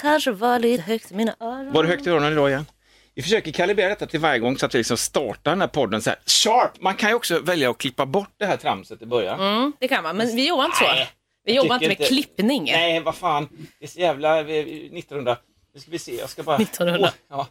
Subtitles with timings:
[0.00, 1.72] Kanske var lite högt i mina öron.
[1.72, 2.66] Var det högt i öronen idag igen?
[3.14, 6.02] Vi försöker kalibrera detta till varje gång så att vi liksom startar den här podden
[6.02, 6.80] så här sharp.
[6.80, 9.40] Man kan ju också välja att klippa bort det här tramset i början.
[9.40, 10.84] Mm, det kan man, men vi jobbar inte så.
[10.84, 11.08] Nej,
[11.44, 12.64] Vi jobbar inte med inte- klippning.
[12.64, 13.48] Nej, vad fan.
[13.78, 14.42] Det är så jävla...
[14.42, 15.36] vi- vi- 1900...
[15.74, 16.56] Nu ska vi se, jag ska bara...
[16.56, 17.12] 1900.
[17.30, 17.46] Åh,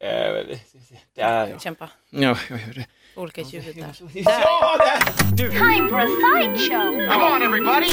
[0.00, 0.06] ja.
[0.06, 0.58] Eh.
[1.16, 1.58] Där ja.
[1.58, 1.88] Kämpa.
[2.10, 2.86] Ja, jag gör det.
[3.16, 3.86] Olika ljud där.
[4.24, 5.36] Ja, där!
[5.36, 7.08] Du, Time for a sideshow.
[7.12, 7.90] Come on, everybody.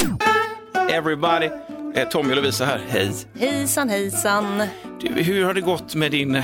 [0.93, 1.49] everybody.
[1.95, 3.11] Eh, Tommy och Lovisa här, hej.
[3.39, 4.63] Hejsan hejsan.
[5.01, 6.35] Du, hur har det gått med din...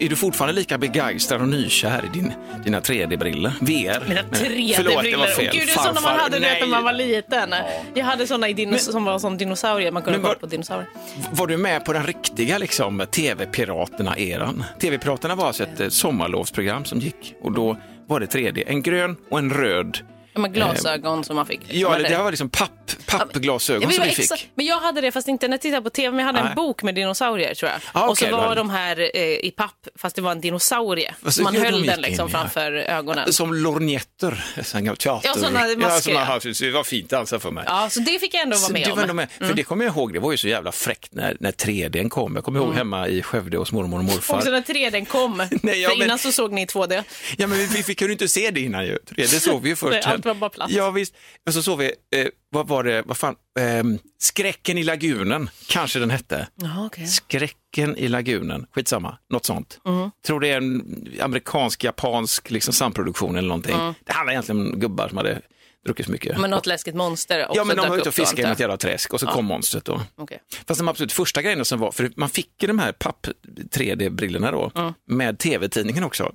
[0.00, 2.32] Är du fortfarande lika begeistrad och nykär i din,
[2.64, 3.52] dina 3D-briller?
[3.60, 4.08] VR?
[4.08, 5.16] Mina Förlåt, det 3D-briller.
[5.18, 5.48] var fel.
[5.52, 7.54] Åh, Gud, det är sådana man hade när man var liten.
[7.94, 9.90] Jag hade såna i dinos- som var som dinosaurier.
[9.92, 10.88] Man kunde kolla på dinosaurier.
[11.32, 14.64] Var du med på den riktiga liksom, TV-piraterna-eran?
[14.80, 18.62] TV-piraterna var alltså ett eh, sommarlovsprogram som gick och då var det 3D.
[18.66, 19.98] En grön och en röd.
[20.36, 21.60] Ja, men glasögon som man fick.
[21.68, 22.70] Ja, det, det var liksom papp,
[23.06, 24.50] pappglasögon som vi fick.
[24.54, 26.48] Men jag hade det, fast inte när jag tittade på tv, men jag hade Nej.
[26.50, 27.80] en bok med dinosaurier tror jag.
[27.92, 31.14] Ah, och så var hade- de här eh, i papp, fast det var en dinosaurie.
[31.22, 32.38] Fast Så man ja, de höll gick den liksom in, ja.
[32.40, 33.32] framför ögonen.
[33.32, 35.28] Som lorgnetter, gammal teater.
[35.28, 36.20] Ja, såna masker, Ja, såna ja.
[36.24, 37.64] här, det var fint alltså för mig.
[37.66, 38.98] Ja, så det fick jag ändå vara Så med du om.
[38.98, 39.28] var med.
[39.38, 42.34] För det kommer jag ihåg, det var ju så jävla fräckt när, när 3D kom.
[42.34, 44.36] Jag kommer ihåg hemma i Skövde hos mormor och morfar.
[44.36, 45.36] Också när 3D kom.
[45.62, 47.02] Nej, ja, För men- innan så såg ni i 2D.
[47.36, 48.98] Ja, men vi, vi, vi kunde ju inte se det innan ju.
[49.16, 50.08] 3D såg vi ju först.
[50.30, 50.70] Allt var bara platt.
[50.70, 51.14] Ja, visst.
[51.46, 55.98] Och så såg vi, eh, vad var det, vad fan, ehm, Skräcken i lagunen, kanske
[55.98, 56.48] den hette.
[56.54, 57.06] Jaha, okej.
[57.06, 59.80] Skräcken i lagunen, skitsamma, något sånt.
[59.86, 60.10] Mm.
[60.26, 63.76] Tror det är en amerikansk-japansk liksom, samproduktion eller någonting.
[64.04, 65.42] Det handlar egentligen om gubbar som hade
[65.86, 66.30] druckit så mycket.
[66.30, 66.40] Mm.
[66.40, 68.76] Men något läskigt monster också ja, men de var ute och fiskade i något jävla
[68.76, 70.02] träsk och så kom monstret då.
[70.16, 70.38] Okej.
[70.66, 73.26] Fast de absolut första grejerna som var, för man fick ju de här papp
[73.72, 76.32] 3D-brillorna då, med tv-tidningen också.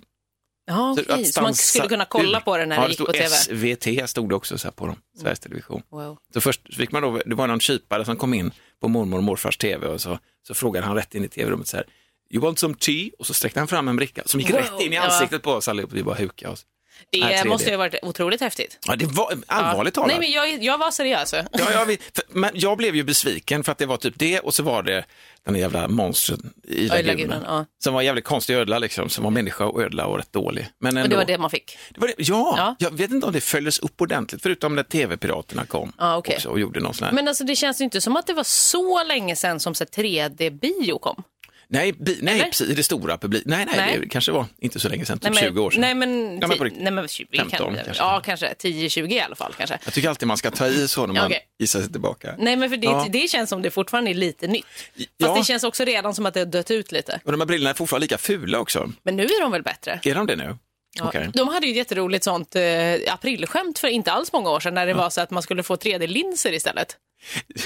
[0.66, 1.14] Ja, Så okej.
[1.14, 3.26] att Så man stansa skulle kunna kolla på det när ja, det gick på tv?
[3.50, 3.78] Mm.
[3.78, 5.82] SVT stod det också så på dem, Sveriges Television.
[5.92, 6.18] Wow.
[6.34, 8.52] Så först fick man då, det var någon kypare som kom in
[8.82, 11.78] på mormor och morfars tv och så, så frågade han rätt in i tv-rummet så
[11.78, 11.86] här,
[12.30, 13.10] you want some tea?
[13.20, 15.02] Och så sträckte han fram en bricka som gick Wow, rätt in i ja.
[15.02, 16.66] ansiktet på oss allihop, vi bara hukade oss.
[17.10, 17.48] Det Nej, 3D.
[17.48, 18.78] måste ju ha varit otroligt häftigt.
[18.88, 20.08] Ja, det var allvarligt talat.
[20.08, 21.34] Nej, men jag, jag var seriös.
[21.34, 24.54] Ja, jag, för, men jag blev ju besviken för att det var typ det och
[24.54, 25.06] så var det
[25.46, 27.44] den där jävla monstret i Ja, lagunen.
[27.48, 27.66] ja.
[27.84, 30.68] Som var en jävligt konstig ödla liksom, som var människa och ödla och rätt dålig.
[30.80, 31.78] Men ändå, Och det var det man fick.
[31.90, 32.76] Det var det, ja, Ja.
[32.80, 36.60] jag vet inte om det följdes upp ordentligt, förutom när tv-piraterna kom Ja, också och
[36.60, 37.14] gjorde någon sån här.
[37.14, 39.84] Men alltså, det känns ju inte som att det var så länge sedan som så
[39.96, 41.24] här 3D-bio kom.
[41.72, 43.44] Nej, bi, nej precis, i det stora publik.
[43.46, 44.00] Nej, nej, Nej.
[44.00, 45.82] det kanske var inte så länge sedan, typ Nej, men, 20 år sedan.
[45.82, 48.04] Nej, men, Ja, men på nej, men 20, 15 kan, kanske.
[48.04, 49.54] Ja, kanske 10-20 i alla fall.
[49.58, 49.80] Kanske.
[49.86, 51.40] Jag tycker alltid man ska ta i så när man Okej.
[51.60, 52.36] gissar sig tillbaka.
[52.38, 53.08] Nej, men för det, Ja.
[53.10, 54.66] det känns som det fortfarande är lite nytt.
[54.66, 55.36] Fast Ja.
[55.36, 57.20] det känns också redan som att det har dött ut lite.
[57.26, 58.92] Och de här brillorna är fortfarande lika fula också.
[59.04, 60.00] Men nu är de väl bättre?
[60.04, 60.58] Är de det nu?
[60.98, 61.30] Ja, Okej.
[61.34, 64.86] De hade ju ett jätteroligt sånt eh, aprilskämt för inte alls många år sedan när
[64.88, 66.98] det var så att man skulle få 3D-linser istället.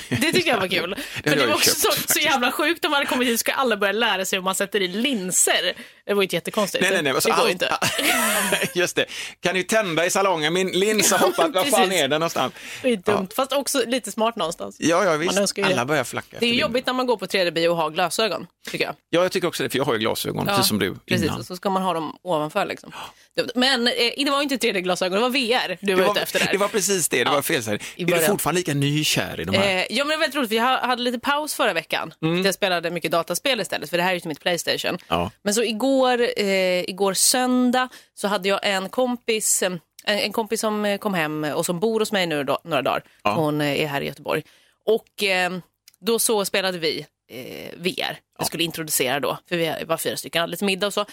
[0.10, 0.96] Det tyckte jag var kul.
[1.24, 2.82] för det var också så, så jävla sjukt.
[2.82, 5.74] De hade kommit hit och skulle alla börja lära sig hur man sätter i linser.
[6.06, 6.82] Det var inte jättekonstigt.
[6.82, 7.14] Nej, nej, nej.
[7.14, 7.78] Alltså, det går inte.
[8.74, 9.06] Just det.
[9.40, 10.54] Kan ni tända i salongen?
[10.54, 11.54] Min lins har hoppat.
[11.56, 12.54] Var fan är den någonstans?
[12.82, 14.76] Det är dumt, fast också lite smart någonstans.
[14.80, 15.56] Ja, ja visst.
[15.56, 15.64] det.
[15.64, 16.38] Alla börjar flacka.
[16.40, 18.96] Det är jobbigt när man går på 3D-bio och har glasögon, tycker jag.
[19.10, 21.40] Ja, jag tycker också det, för jag har ju glasögon, precis som du Precis, innan.
[21.40, 22.66] och så ska man ha dem ovanför.
[22.66, 22.92] Liksom.
[23.56, 26.48] Men eh, det var inte 3D-glasögon, det var VR du var, Det ute efter där.
[26.52, 27.62] det var precis det, det var fel.
[27.98, 29.76] Är du fortfarande lika nykär i de här?
[29.78, 30.52] Eh, ja, men det var väldigt roligt.
[30.52, 32.14] Vi ha- hade lite paus förra veckan.
[32.46, 34.98] Jag spelade mycket dataspel istället, för det här är ju inte mitt Playstation.
[35.08, 35.32] Ja.
[35.44, 39.72] Men så igår, eh, igår söndag så hade jag en kompis, eh,
[40.04, 42.82] en, en kompis som eh, kom hem och som bor hos mig nu då, några
[42.82, 43.04] dagar.
[43.24, 44.44] Hon eh, är här i Göteborg.
[44.86, 45.52] Och eh,
[46.00, 48.18] då så spelade vi eh, VR.
[48.38, 51.06] Jag skulle introducera då, för vi var fyra stycken, hade lite middag och så.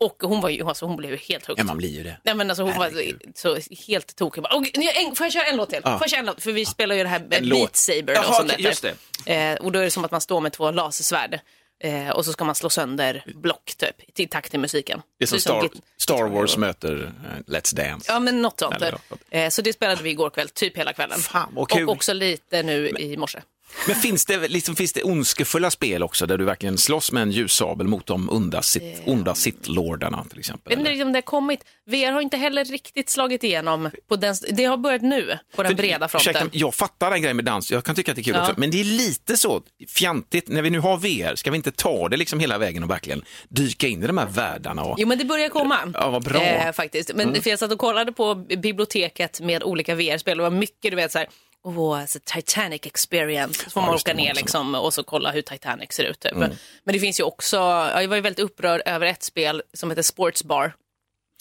[0.00, 1.62] Och hon, var ju, alltså, hon blev ju helt hooked.
[1.62, 2.16] Ja, man blir ju det.
[2.24, 2.90] Nej, men alltså, hon var
[3.34, 4.42] så, så helt tokig.
[4.42, 5.82] Bara, "Åh, gud, en, får jag köra en låt till?
[5.82, 6.42] Får jag köra en låt?
[6.42, 7.48] För vi spelar ju det här En.
[7.48, 8.02] Beat Saber.
[8.06, 9.52] Då, Jaha, som okej, det just heter.
[9.54, 11.40] Eh, och då är det som att man står med två lasersvärd.
[11.80, 15.02] Eh, och så ska man slå sönder block typ, till takt till musiken.
[15.18, 18.12] Det är som Star, Star Wars möter eh, Let's Dance.
[18.12, 18.74] Ja, men något sånt.
[18.74, 18.98] Eller.
[19.30, 21.18] Eh, så det spelade vi igår kväll, typ hela kvällen.
[21.18, 21.88] Fan, kul.
[21.88, 23.38] och också lite nu i morse.
[23.86, 27.30] Men finns det, liksom, finns det ondskefulla spel också där du verkligen slåss med en
[27.30, 30.72] ljussabel mot de onda, sit, onda sittlordarna till exempel?
[30.72, 31.60] Jag vet inte om det har kommit.
[31.86, 33.90] VR har inte heller riktigt slagit igenom.
[34.08, 36.30] På den, det har börjat nu, på den För- breda fronten.
[36.30, 38.40] Ursäkta, jag fattar en grej med dans, jag kan tycka att det är kul Ja.
[38.40, 41.72] också, men det är lite så fjantigt, när vi nu har VR, ska vi inte
[41.72, 44.82] ta det liksom hela vägen och verkligen dyka in i de här världarna?
[44.84, 44.96] Och...
[45.00, 45.78] Jo, men det börjar komma.
[45.94, 46.40] Ja, vad bra.
[46.42, 46.68] Mm.
[46.68, 47.14] Eh, faktiskt.
[47.14, 50.36] Men för jag satt och kollade på biblioteket med olika VR-spel.
[50.36, 51.28] Det var mycket, du vet, så här,
[51.76, 53.64] Åh, alltså, Titanic experience.
[53.64, 56.20] Så får man åka ner liksom, och så kolla hur Titanic ser ut.
[56.20, 56.32] Typ.
[56.32, 56.52] Mm.
[56.84, 59.90] Men det finns ju också, ja, jag var ju väldigt upprörd över ett spel som
[59.90, 60.74] heter Sports Bar.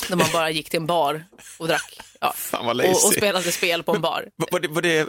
[0.09, 1.25] Där man bara gick till en bar
[1.57, 1.99] och drack.
[2.19, 2.33] Ja.
[2.59, 4.25] Och, och spelade spel på en bar.
[4.51, 5.05] Var det, var det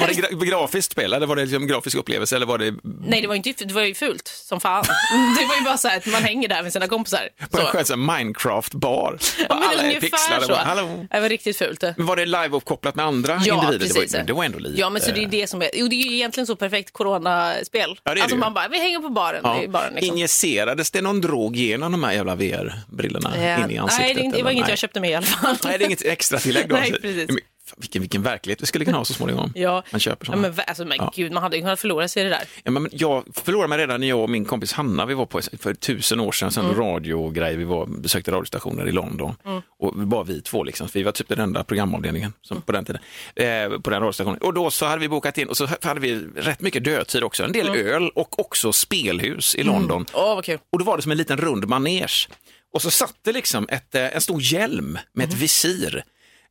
[0.00, 2.36] Var det gra- grafiskt spel eller var det liksom grafisk upplevelse?
[2.36, 4.84] Eller var det Nej, det var, inte, det var ju fult som fan.
[5.40, 7.28] Det var ju bara så här att man hänger där med sina kompisar.
[7.50, 9.18] på en skön Minecraft-bar?
[9.38, 10.46] Ja, Alla är pixlade.
[10.46, 10.54] så.
[10.54, 11.06] Hallå.
[11.10, 11.82] Det var riktigt fult.
[11.96, 13.78] Men var det live-uppkopplat med andra Ja, individer?
[13.94, 14.12] precis.
[14.12, 14.80] Det var, det var ändå lite.
[14.80, 16.92] Ja, men så det är det som är, jo, det är ju egentligen så perfekt
[16.92, 17.90] coronaspel.
[17.90, 18.40] Ja, det är det alltså ju.
[18.40, 19.40] man bara, vi hänger på baren.
[19.44, 19.62] Ja.
[19.68, 20.14] Baren liksom.
[20.14, 24.16] Injicerades det någon drog genom de här jävla VR-brillorna Eh, in i ansiktet?
[24.16, 24.50] Nej, det, var eller?
[24.50, 24.70] inget Nej.
[24.72, 25.56] jag köpte med i alla fall.
[25.64, 26.66] Nej, det är inget extra tillägg.
[26.72, 27.30] Nej, precis.
[27.76, 29.52] Men, vilken, vilken verklighet vi skulle kunna ha så småningom.
[29.54, 29.82] Ja.
[29.90, 30.42] Man köper Ja, sådana.
[30.42, 31.12] men, vä- alltså, men Ja.
[31.16, 32.42] gud, man hade kunnat förlora sig i det där.
[32.64, 35.40] Ja, men jag förlorade mig redan när jag och min kompis Hanna, vi var på
[35.58, 36.76] för tusen år sedan, sån Mm.
[36.78, 39.34] radiogrej, vi var, besökte radiostationer i London.
[39.78, 42.62] Och bara vi två, liksom, för vi var typ den enda programavdelningen som, Mm.
[42.62, 43.02] på den tiden,
[43.34, 44.38] eh, på den radiostationen.
[44.38, 47.44] Och då så hade vi bokat in och så hade vi rätt mycket dödtid också,
[47.44, 47.86] en del Mm.
[47.86, 50.06] öl och också spelhus i London.
[50.12, 50.58] Åh, vad kul.
[50.72, 52.28] Och då var det som en liten rund manege.
[52.74, 55.28] Och så satt det liksom ett, eh, en stor hjälm med Mm.
[55.34, 56.04] ett visir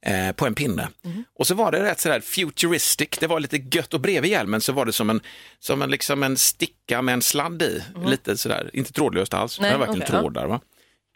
[0.06, 0.90] eh, på en pinne.
[1.40, 4.74] Och så var det rätt sådär futuristic, det var lite gött och bredvid hjälmen så
[4.74, 5.22] var det som en,
[5.60, 7.84] som en, liksom en sticka med en sladd i.
[8.06, 9.70] Lite sådär, inte trådlöst alls, Mm.
[9.70, 10.22] Nej, det var verkligen okej, ja.
[10.22, 10.48] trådar.
[10.48, 10.62] Va?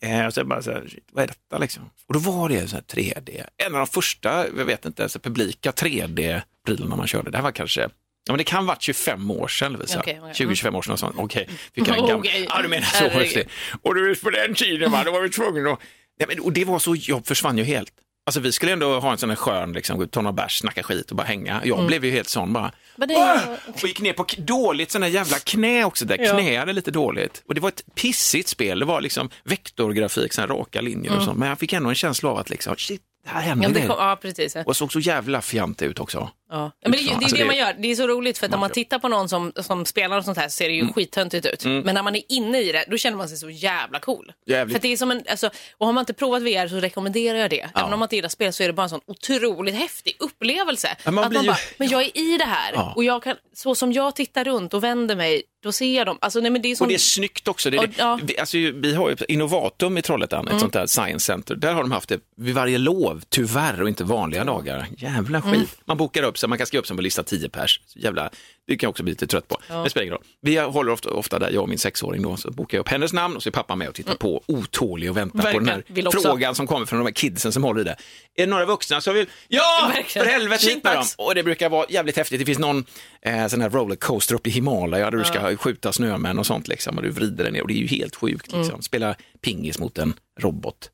[0.01, 1.89] Eh, och så bara så här, vad är detta liksom?
[2.07, 5.19] Och då var det så här 3D, en av de första, jag vet inte, så
[5.19, 7.31] publika 3D-prylarna man körde.
[7.31, 7.89] Det här var kanske
[8.25, 9.99] Ja, men det kan varit 25 år sedan, Lovisa.
[9.99, 10.47] Okej, okej.
[10.47, 10.93] 20-25 år sedan.
[10.93, 11.15] och sånt.
[11.17, 12.15] Okej, fick jag en gammal...
[12.19, 12.45] Okej.
[12.49, 13.03] Ja, du menar så.
[13.03, 13.47] Herregud.
[13.81, 15.79] Och du vet, på den tiden, va, då var vi tvungna att...
[16.17, 17.91] Ja, men, och det var så, jag försvann ju helt.
[18.25, 21.09] Alltså vi skulle ändå ha en sån här skön, liksom, ta några bärs, snacka skit
[21.11, 21.61] och bara hänga.
[21.65, 22.71] Jag blev ju helt sån bara.
[22.95, 23.39] Det- "Åh!"
[23.81, 26.33] Och gick ner på dåligt sån här jävla knä också, där Ja.
[26.33, 27.43] knäade lite dåligt.
[27.47, 31.37] Och det var ett pissigt spel, det var liksom vektorgrafik, här raka linjer och sånt.
[31.39, 33.87] Men jag fick ändå en känsla av att liksom, shit, det här händer Ja, det
[33.87, 34.55] kom, ja precis.
[34.65, 36.29] Och såg så jävla fjantig ut också.
[36.51, 36.71] Ja.
[36.81, 37.73] Men det, är ju- det är Alltså, det det- man gör.
[37.79, 40.25] Det är så roligt för att när man tittar på någon som, som spelar och
[40.25, 40.87] sånt här så ser det Mm.
[40.87, 41.65] ju skittöntigt ut.
[41.65, 44.31] Men när man är inne i det, då känner man sig så jävla cool.
[44.45, 44.73] Jävligt.
[44.73, 47.37] För att det är som en, alltså, och har man inte provat VR så rekommenderar
[47.37, 47.69] jag det.
[47.75, 50.87] Även om man inte gillar spel så är det bara en sån otroligt häftig upplevelse.
[51.05, 52.93] Ja, man att blir man ju- bara, men jag är i det här Ja.
[52.95, 56.17] och jag kan, så som jag tittar runt och vänder mig, då ser jag dem.
[56.21, 57.69] Alltså, nej, men det är som, Och det är snyggt också.
[57.69, 57.93] Det är det.
[57.97, 58.13] ja.
[58.13, 58.25] Mm.
[58.25, 61.55] Vi, alltså, vi har ju Innovatum i Trollhättan, ett sånt där science center.
[61.55, 64.87] Där har de haft det vid varje lov, tyvärr, och inte vanliga dagar.
[64.97, 65.53] Jävla skit.
[65.53, 65.67] Mm.
[65.85, 67.81] Man bokar upp sig, man kan skriva upp sig på lista 10 pers.
[67.85, 68.29] Så Jävla,
[68.67, 69.57] det kan jag också bli lite trött på.
[69.69, 70.23] Men det spelar ingen roll.
[70.41, 73.13] Vi håller ofta, ofta där, jag och min sexåring då, så bokar jag upp hennes
[73.13, 75.65] namn och så är pappa med och tittar på, otålig och väntar på Mm.
[75.65, 75.83] Verkligen.
[75.95, 76.21] den här också.
[76.21, 77.95] frågan som kommer från de här kidsen som håller i det.
[78.35, 80.25] Är det några vuxna som vill, ja, Verkligen.
[80.27, 81.05] för helvete, hit med dem.
[81.17, 82.39] Och det brukar vara jävligt häftigt.
[82.39, 82.85] Det finns någon
[83.21, 86.97] eh, sån här rollercoaster uppe i Himalaya där du ska skjuta snömän och sånt liksom
[86.97, 88.61] och du vrider den ner och det är ju helt sjukt Mm.
[88.61, 88.81] liksom.
[88.81, 90.89] Spela pingis mot en robot.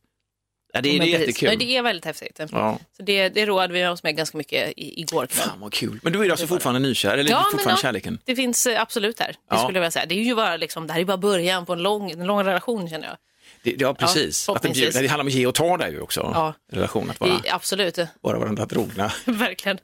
[0.74, 1.48] Ja, det, är- Men det är jättekul.
[1.48, 2.40] Nej, det är väldigt häftigt.
[2.52, 2.80] Ja.
[2.98, 5.46] Så det, det roade vi oss med ganska mycket i, igår kväll.
[5.48, 6.00] Fan vad kul.
[6.04, 7.88] Men du är alltså fortfarande nykär, eller Ja, men fortfarande ja.
[7.88, 8.20] kärleken?
[8.26, 9.28] Det finns eh, absolut där.
[9.28, 9.58] Det Ja.
[9.58, 10.06] skulle jag vilja säga.
[10.06, 12.44] Det är ju bara, liksom, det här är bara början på en lång, en lång
[12.44, 13.18] relation känner jag.
[13.64, 14.50] Det, ja, precis.
[14.50, 16.32] att det, bjuder- det handlar om att ge och ta där ju också.
[16.34, 16.54] Ja.
[16.72, 19.12] Relation, att vara, absolut, vara varandra trogna.
[19.26, 19.78] verkligen.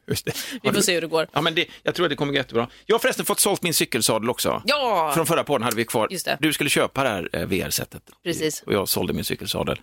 [0.64, 1.28] Vi får se hur det går.
[1.34, 2.68] Ja, men det, jag tror att det kommer gå jättebra.
[2.86, 4.62] Jag har förresten fått sålt min cykelsadel också.
[4.66, 5.12] Ja!
[5.16, 6.08] Från förra podden hade vi kvar.
[6.12, 6.38] Just det.
[6.40, 8.02] Du skulle köpa det här eh, VR-sättet.
[8.24, 8.62] Precis.
[8.66, 9.80] Och jag sålde min cykelsadel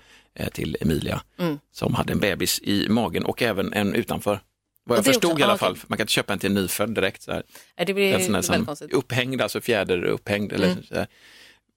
[0.53, 1.59] till Emilia Mm.
[1.73, 4.41] som hade en bebis i magen och även en utanför.
[4.85, 5.41] Vad jag förstod också?
[5.41, 5.79] i alla Ah, fall.
[5.87, 7.23] Man kan inte köpa en till en nyfödd direkt.
[7.23, 7.43] Så här.
[7.87, 8.93] Det blir En sån här väldigt som konstigt.
[8.93, 10.53] upphängd, alltså fjäder upphängd.
[10.53, 10.83] Eller Mm.
[10.85, 11.07] så här.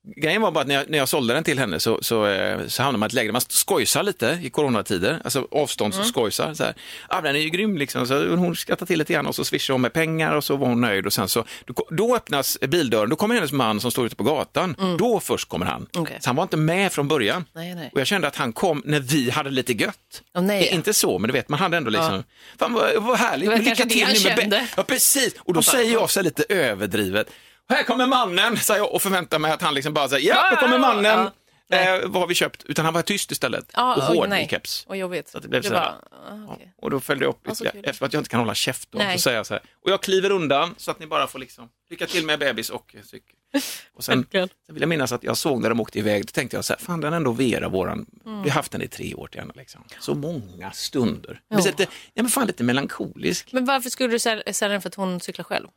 [0.05, 2.67] Grejen var bara att när jag, när jag sålde den till henne så, så, eh,
[2.67, 6.44] så hamnade man i ett läge där man skojsar lite i coronatider, alltså avståndsskojsar.
[6.44, 6.55] Mm.
[6.55, 6.73] Så här.
[7.07, 9.73] Ah, den är ju grym liksom, så hon skrattade till lite grann och så swishade
[9.73, 13.09] hon med pengar och så var hon nöjd och sen så, då, då öppnas bildörren,
[13.09, 15.75] då kommer hennes man som står ute på gatan, då först kommer han.
[15.75, 16.03] Mm.
[16.03, 16.17] Okej.
[16.19, 17.45] Så han var inte med från början.
[17.53, 17.89] Nej, nej.
[17.93, 20.24] Och jag kände att han kom när vi hade lite gött.
[20.36, 20.69] Åh, nej.
[20.74, 22.24] Inte så, men du vet, man hade ändå liksom,
[22.60, 25.36] fan vad, vad härligt, lycka till nu med Ja, precis.
[25.39, 27.27] Och då säger jag så lite överdrivet,
[27.70, 30.55] här kommer mannen, säger jag och förväntar mig att han liksom bara säger, ja, här
[30.55, 31.03] kommer mannen.
[31.03, 31.32] ja.
[31.70, 32.63] Eh, vad har vi köpt?
[32.63, 34.46] Utan han var tyst istället Ja, och hård nej.
[34.46, 34.86] i keps.
[34.88, 35.27] Vad jobbigt.
[35.27, 36.74] Så det blev Du så här, bara, ah, okej.
[36.82, 37.89] Och då följde jag upp Ja, så ytterligare, kul.
[37.89, 39.17] efter att jag inte kan hålla käft då, Nej.
[39.17, 41.70] så säger jag så här, och jag kliver undan så att ni bara får liksom,
[41.89, 43.36] lycka till med bebis och cykel.
[43.93, 46.58] Och sen, sen vill jag minnas att jag såg när de åkte iväg, då tänkte
[46.58, 48.43] jag så här, fan den ändå Vera, våran, Mm.
[48.43, 49.84] vi har haft den i tre år till henne liksom.
[50.00, 51.41] Så många stunder.
[51.48, 51.55] Ja.
[51.55, 53.50] Men, lite, ja, men fan lite melankolisk.
[53.53, 54.43] Men varför skulle du sälja
[54.74, 55.67] den för att hon cyklar själv?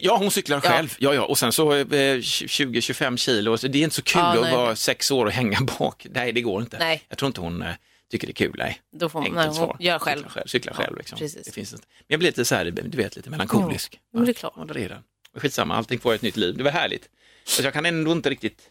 [0.00, 0.70] Ja, hon cyklar Ja.
[0.70, 0.94] själv.
[0.98, 1.24] Ja, ja.
[1.24, 4.76] Och sen så eh, 20-25 kilo, så det är inte så kul Ja, att vara
[4.76, 6.06] sex år och hänga bak.
[6.10, 6.78] Nej, det går inte.
[6.78, 7.02] Nej.
[7.08, 7.68] Jag tror inte hon eh,
[8.10, 8.54] tycker det är kul.
[8.58, 8.80] Nej.
[8.96, 9.76] Då får, Enkelt nej, hon svar.
[9.80, 10.18] gör själv.
[10.18, 10.46] Cykla själv.
[10.46, 11.18] Cykla Ja, själv liksom.
[11.18, 11.46] precis.
[11.46, 11.84] Det finns inte.
[11.98, 14.00] Men jag blir lite så här, du vet, lite melankolisk.
[14.12, 14.52] Ja, men det är klart.
[14.56, 15.02] Ja, det är den.
[15.36, 16.56] Skitsamma, allting får ett nytt liv.
[16.56, 17.08] Det var härligt.
[17.44, 18.68] Så jag kan ändå inte riktigt...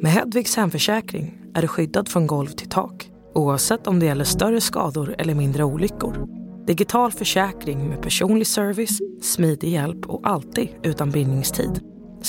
[0.00, 4.60] Med Hedvigs hemförsäkring är du skyddad från golv till tak oavsett om det gäller större
[4.60, 6.28] skador eller mindre olyckor.
[6.66, 11.80] Digital försäkring med personlig service, smidig hjälp och alltid utan bindningstid.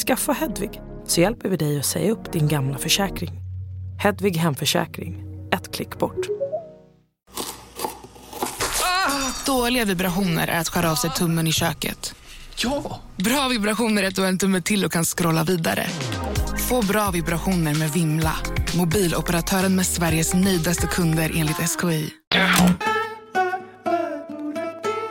[0.07, 3.31] Skaffa Hedvig så hjälper vi dig att säga upp din gamla försäkring.
[3.99, 6.27] Hedvig hemförsäkring, ett klick bort.
[9.45, 12.15] Dåliga vibrationer är att skära av sig tummen i köket.
[12.57, 12.99] Ja!
[13.15, 15.87] Bra vibrationer är att du har en tumme till och kan scrolla vidare.
[16.69, 18.35] Få bra vibrationer med Vimla.
[18.77, 22.13] Mobiloperatören med Sveriges nöjdaste kunder enligt SKI.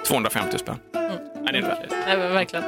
[0.09, 0.79] 250 spänn.
[0.93, 1.87] Nej, det är det.
[2.07, 2.65] Nej, men verkligen.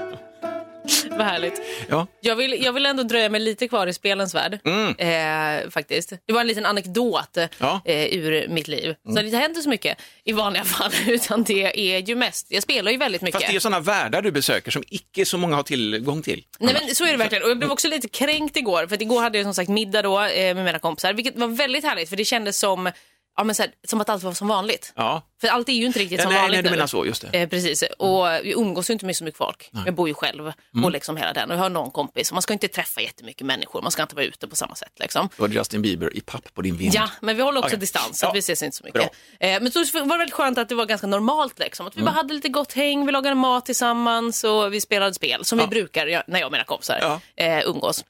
[1.10, 1.60] Vad härligt.
[1.88, 2.06] Ja.
[2.20, 4.58] Jag vill, jag vill ändå dröja mig lite kvar i spelens värld.
[4.98, 6.12] Eh, faktiskt.
[6.26, 7.80] Det var en liten anekdot Ja.
[7.84, 8.94] eh, ur mitt liv.
[9.04, 12.62] Så det händer inte så mycket i vanliga fall, utan det är ju mest, jag
[12.62, 13.40] spelar ju väldigt mycket.
[13.40, 16.44] Fast det är sådana världar du besöker som icke så många har tillgång till.
[16.58, 17.44] Nej men så är det verkligen.
[17.44, 18.86] Och jag blev också lite kränkt igår.
[18.86, 21.12] För att igår hade jag som sagt middag då eh, med mina kompisar.
[21.12, 22.90] Vilket var väldigt härligt för det kändes som,
[23.38, 24.92] ja, men så här, som att allt var som vanligt.
[24.96, 25.22] Ja.
[25.40, 26.76] För allt är ju inte riktigt Ja, som nej, vanligt nej, du nu.
[26.76, 27.38] menar så, just det.
[27.42, 27.84] Eh, precis.
[27.98, 29.70] Och vi umgås ju inte med så mycket folk.
[29.86, 30.84] Jag bor ju själv Mm.
[30.84, 31.50] och liksom hela den.
[31.50, 32.32] Och jag har någon kompis.
[32.32, 33.82] Man ska inte träffa jättemycket människor.
[33.82, 35.28] Man ska inte vara ute på samma sätt liksom.
[35.36, 36.94] Var det Justin Bieber i papp på din vind.
[36.94, 37.78] Ja, men vi håller också Okej.
[37.78, 38.28] distans så Ja.
[38.30, 39.02] att vi ses inte så mycket.
[39.40, 41.86] Eh, men så var det väldigt skönt att det var ganska normalt liksom.
[41.86, 42.12] Att vi Mm.
[42.12, 45.66] bara hade lite gott häng, vi lagade mat tillsammans och vi spelade spel som vi
[45.66, 47.44] brukar när jag och mina kompisar Ja.
[47.44, 48.04] eh, umgås.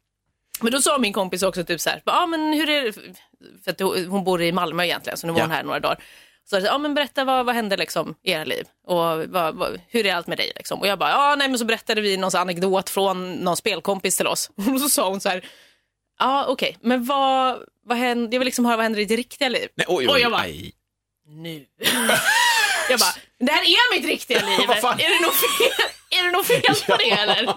[0.61, 2.93] Men då sa min kompis också typ så här, ja ah, men hur är det,
[3.65, 5.45] för att hon bor i Malmö egentligen så nu var Ja.
[5.45, 6.03] hon här några dagar.
[6.51, 8.97] Så ja ah, men berätta vad, vad hände liksom i era liv och
[9.29, 10.81] vad, vad, hur är allt med dig liksom?
[10.81, 14.17] Och jag bara, ja ah, nej men så berättade vi någon anekdot från någon spelkompis
[14.17, 14.51] till oss.
[14.75, 15.45] Och så sa hon så här,
[16.19, 19.49] ja okej, men vad, vad hände, jag vill liksom höra vad händer i ditt riktiga
[19.49, 19.69] liv.
[19.75, 20.73] Nej, oj, oj, och jag bara, aj.
[21.27, 21.67] nu.
[22.91, 24.71] jag bara, det här är mitt riktiga liv.
[24.71, 27.55] Är det något fel, är det något fel på det eller?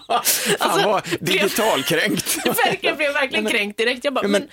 [0.59, 2.37] Alltså, vad blev- digitalkränkt.
[2.45, 4.03] Jag verkligen blev verkligen kränkt direkt.
[4.03, 4.49] Jag bara, men- men,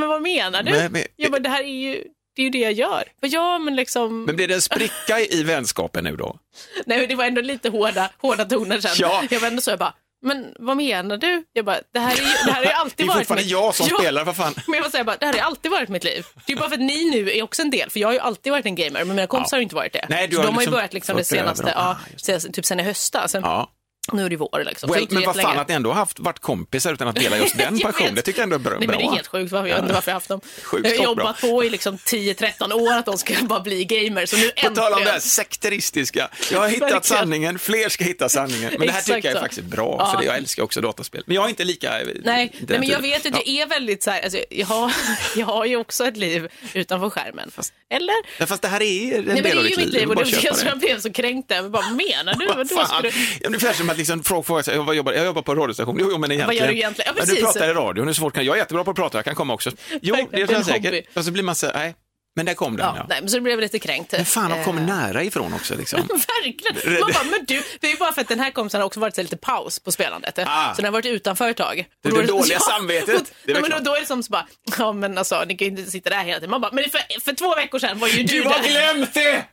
[0.00, 0.70] men, vad menar du?
[0.72, 2.04] Men- men- jag bara, det här är ju,
[2.36, 3.04] det är ju det jag gör.
[3.20, 6.36] Ja, men liksom, Men blir det en spricka i vänskapen nu då?
[6.86, 8.90] nej, det var ändå lite hårda, hårda toner sen.
[8.98, 9.22] Ja.
[9.30, 11.44] Jag var ändå så, jag bara, men vad menar du?
[11.52, 13.42] Jag bara, det här, är ju, det här har ju Det alltid är varit fortfarande
[13.44, 13.50] mitt...
[13.52, 13.98] jag som Ja.
[13.98, 14.54] spelar, vad fan.
[14.66, 16.26] Men jag bara, det här har ju alltid varit mitt liv.
[16.46, 18.12] Det är ju bara för att ni nu är också en del, för jag har
[18.12, 20.06] ju alltid varit en gamer, men mina kompisar har ju inte varit det.
[20.08, 21.96] Nej, du så har de har ju liksom börjat liksom det senaste, ja,
[22.34, 23.32] Ah, typ sen i höstas.
[23.32, 23.70] Sen, Ja.
[24.12, 24.90] Nu är det vår liksom.
[24.90, 25.60] Well, men vad fan jättelänge.
[25.60, 28.38] att ni ändå har haft, varit kompisar utan att dela just den passionen, det tycker
[28.40, 28.78] jag ändå är bra.
[28.78, 29.52] Nej, men det är helt sjukt.
[29.52, 30.40] Varför, jag inte varför jag har haft dem.
[30.62, 34.30] Sjukt jag har jobbat på i liksom 10-13 år att de ska bara bli gamers.
[34.30, 36.28] Så nu På tal om det här sekteristiska.
[36.52, 38.72] Jag har hittat sanningen, fler ska hitta sanningen.
[38.78, 40.10] Men det här tycker jag är faktiskt bra, Ja.
[40.10, 41.22] för det, jag älskar också dataspel.
[41.26, 41.90] Men jag är inte lika...
[41.90, 44.92] Nej, nej, men jag vet att jag är väldigt så här, alltså, jag, har,
[45.36, 47.50] jag har ju också ett liv utanför skärmen.
[47.90, 48.14] Eller?
[48.38, 49.86] Ja, fast det här är en Nej, men det del av är ju ditt mitt
[49.92, 50.00] liv.
[50.00, 51.68] liv och det var jag blev så kränkt där.
[51.68, 52.46] Bara, menar du?
[52.46, 52.86] Vad fan?
[52.86, 53.08] ska du?
[53.08, 55.96] Ja, Ungefär som att liksom, folk frågar sig, vad jobbar, jag jobbar på radiostation.
[56.00, 56.64] Jo, jo, men egentligen.
[56.64, 57.12] gör du egentligen?
[57.16, 57.44] Ja, du precis.
[57.44, 58.50] pratar i radio, hur svårt kan jag?
[58.50, 59.70] Jag är jättebra på att prata, jag kan komma också.
[60.02, 60.84] Jo, det är jag en säker.
[60.84, 61.02] hobby.
[61.14, 61.94] Och så blir man så, nej,
[62.38, 63.06] men där kom den Ja, ja.
[63.20, 64.12] nej, så blev jag lite kränkt.
[64.12, 66.00] Men fan, de kommer Eh, nära ifrån också liksom.
[66.44, 67.00] Verkligen.
[67.00, 69.00] Man bara, men du, det är ju bara för att den här kompisen har också
[69.00, 70.38] varit lite paus på spelandet.
[70.38, 70.74] Ah.
[70.74, 71.84] Så den har varit utanför ett tag.
[72.02, 73.32] Det är det dåliga ja, samvetet.
[73.44, 74.46] Det nej, men då, då är det som så bara,
[74.78, 76.50] ja men alltså ni kan ju inte sitta där hela tiden.
[76.50, 79.14] Man bara, men för, för två veckor sedan var ju du, Du har där glömt
[79.14, 79.44] det!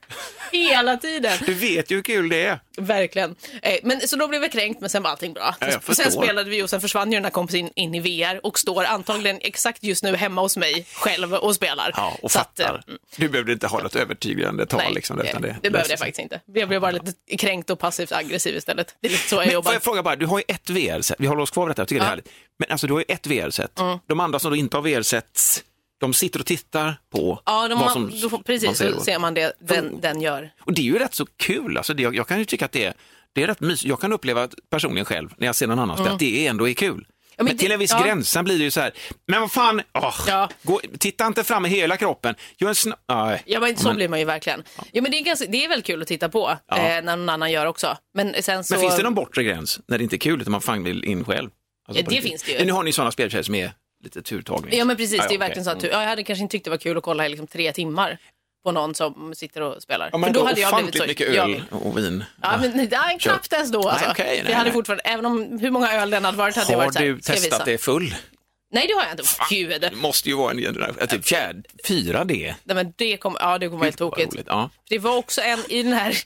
[0.52, 1.38] hela tiden.
[1.46, 2.60] Du vet ju hur kul det är.
[2.78, 3.36] Verkligen.
[3.62, 5.56] Eh, men, så då blev jag kränkt men sen var allting bra.
[5.60, 6.24] Ja, sen förstår.
[6.24, 8.84] spelade vi och sen försvann ju den här kompisen in, in i VR och står
[8.84, 11.92] antagligen exakt just nu hemma hos mig själv och spelar.
[11.96, 12.75] Ja, och Så att, fattar.
[12.76, 15.18] Eh, Du behövde inte ha något övertygande tal Nej, liksom.
[15.18, 16.42] det, Utan det, det, behövde jag faktiskt inte.
[16.54, 18.96] Jag blev bara lite kränkt och passivt aggressiv istället.
[19.02, 19.64] Det är lite så jag Men jobbar.
[19.66, 21.82] får jag fråga bara, du har ju ett VR-set, vi håller oss kvar vid detta,
[21.82, 22.10] jag tycker det är Ja.
[22.10, 22.30] härligt.
[22.60, 25.64] Men alltså du har ju ett VR-set, de andra som då inte har VR-set,
[26.00, 28.98] de sitter och tittar på Ja, vad har- som då får, man precis, ser så
[28.98, 29.04] då.
[29.04, 30.52] ser man det den, den gör.
[30.60, 32.72] Och det är ju rätt så kul, alltså det, jag, jag kan ju tycka att
[32.72, 32.94] det är,
[33.34, 33.90] det är rätt mysigt.
[33.90, 36.74] Jag kan uppleva personligen själv, när jag ser någon annan spela, att det ändå är
[36.74, 37.08] kul.
[37.38, 38.04] Men men, till en viss ja.
[38.04, 38.92] gräns, sen blir det ju så här,
[39.28, 40.50] men vad fan, åh, Ja.
[40.64, 43.44] gå, titta inte fram med hela kroppen, gör en nej.
[43.46, 44.64] Ja, men så blir man ju verkligen.
[44.92, 47.30] Ja, men det, är ganska, det är väldigt kul att titta på eh, när någon
[47.30, 47.98] annan gör också.
[48.14, 48.74] Men sen så...
[48.74, 51.04] Men finns det någon bortre gräns när det inte är kul utan man fan vill
[51.04, 51.50] in själv?
[51.88, 52.58] Alltså Ja, det finns det ju.
[52.58, 53.72] Men nu har ni sådana speltjejer som är
[54.04, 54.78] lite turtagning.
[54.78, 55.28] Ja, men precis.
[55.28, 57.04] Det är verkligen så att ja, jag hade kanske inte tyckt det var kul att
[57.04, 58.18] kolla i liksom tre timmar
[58.66, 60.10] på någon som sitter och spelar.
[60.12, 61.08] Ja, men För då hade jag blivit så...
[61.08, 62.24] mycket öl Ja, och vin.
[62.42, 63.90] Ja, men nej, knappt ens då.
[63.90, 64.06] Alltså.
[64.06, 64.74] Nej, okej, nej, det hade nej.
[64.74, 67.20] fortfarande, även om hur många öl den hade varit hade har varit så här, du
[67.20, 68.16] testat det full?
[68.72, 69.24] Nej, det har jag inte.
[69.50, 69.82] Gud.
[69.82, 72.56] Det måste ju vara en generation, typ fjärde, fyra D.
[72.64, 74.36] Nej, men det kommer ja, det kommer vara helt tokigt.
[74.48, 74.70] Ja.
[74.90, 76.18] Det var också en i den här,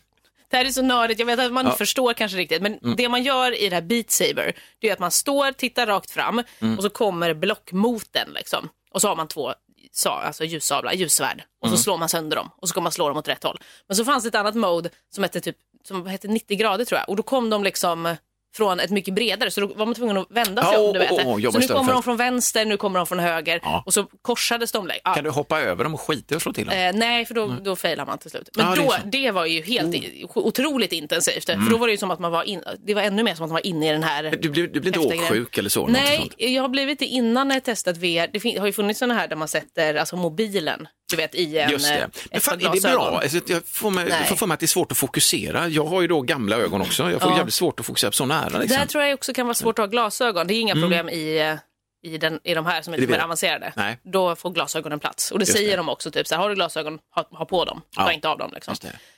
[0.49, 2.95] det här är så nördigt, jag vet att man inte förstår kanske riktigt, men Mm.
[2.95, 6.11] det man gör i det här Beat Saber, det är att man står, tittar rakt
[6.11, 6.77] fram Mm.
[6.77, 8.69] och så kommer block mot den liksom.
[8.91, 9.53] Och så har man två
[9.91, 11.77] sa, alltså ljussablar, ljussvärd och Mm.
[11.77, 13.57] så slår man sönder dem och så kommer man slå dem åt rätt håll.
[13.87, 16.99] Men så fanns det ett annat mode som hette typ, som hette 90 grader tror
[16.99, 18.15] jag och då kom de liksom
[18.55, 20.93] från ett mycket bredare, så då var man tvungen att vända sig Ja, om.
[20.93, 21.11] Du vet.
[21.11, 23.83] åh, jobba så nu kommer de från vänster, nu kommer de från höger Ja.
[23.85, 24.91] och så korsades de.
[25.03, 26.75] Ja, Kan du hoppa över dem och skita att slå till dem?
[26.77, 28.49] Eh, nej, för då, då failar man till slut.
[28.55, 28.97] Men det är då, så.
[29.05, 31.45] det, var ju helt i- otroligt intensivt.
[31.45, 33.43] För då var det ju som att man var in, det var ännu mer som
[33.45, 35.87] att man var inne i den här Du blir, du blir inte åksjuk eller så?
[35.87, 38.27] Nej, jag har blivit det innan när jag testat VR.
[38.53, 41.71] Det har ju funnits sådana här där man sätter alltså mobilen du vet, i en,
[41.71, 42.09] Just eh, det.
[42.31, 43.19] Men ett fan, är det bra?
[43.23, 45.67] Alltså, jag får mig, jag får för mig att det är svårt att fokusera.
[45.67, 47.11] Jag har ju då gamla ögon också.
[47.11, 47.37] Jag får Ja.
[47.37, 48.49] jävligt svårt att fokusera på så nära.
[48.49, 48.77] Det Liksom.
[48.77, 50.47] här tror jag också kan vara svårt att ha glasögon.
[50.47, 51.55] Det är inga problem i, eh,
[52.03, 53.73] i, den, i de här som är lite mer avancerade.
[53.75, 53.97] Nej.
[54.03, 55.31] Då får glasögonen plats.
[55.31, 55.75] Och det Just säger det.
[55.77, 57.81] de också, typ så här, har du glasögon, ha, ha på dem.
[57.95, 58.11] Ta Ja.
[58.13, 58.51] inte av dem.
[58.53, 58.75] Liksom.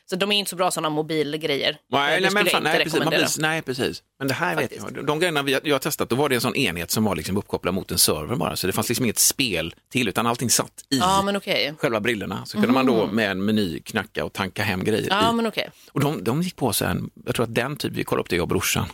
[0.09, 1.77] Så de är inte så bra sådana mobilgrejer.
[1.91, 4.03] Nej, Det nej, men fan, nej, precis, blir, nej, precis.
[4.19, 4.83] Men det här Faktiskt.
[4.85, 5.05] vet jag.
[5.05, 7.37] De grejerna vi, jag har testat, då var det en sån enhet som var liksom
[7.37, 8.55] uppkopplad mot en server bara.
[8.55, 11.73] Så det fanns liksom inget spel till, utan allting satt i Ja, men okej.
[11.77, 12.45] själva brillorna.
[12.45, 15.35] Så kunde man då med en meny knacka och tanka hem grejer Ja, i.
[15.35, 15.69] men okej.
[15.91, 18.35] Och de, de gick på sen, jag tror att den typ, vi kollade upp det
[18.35, 18.85] jag och brorsan,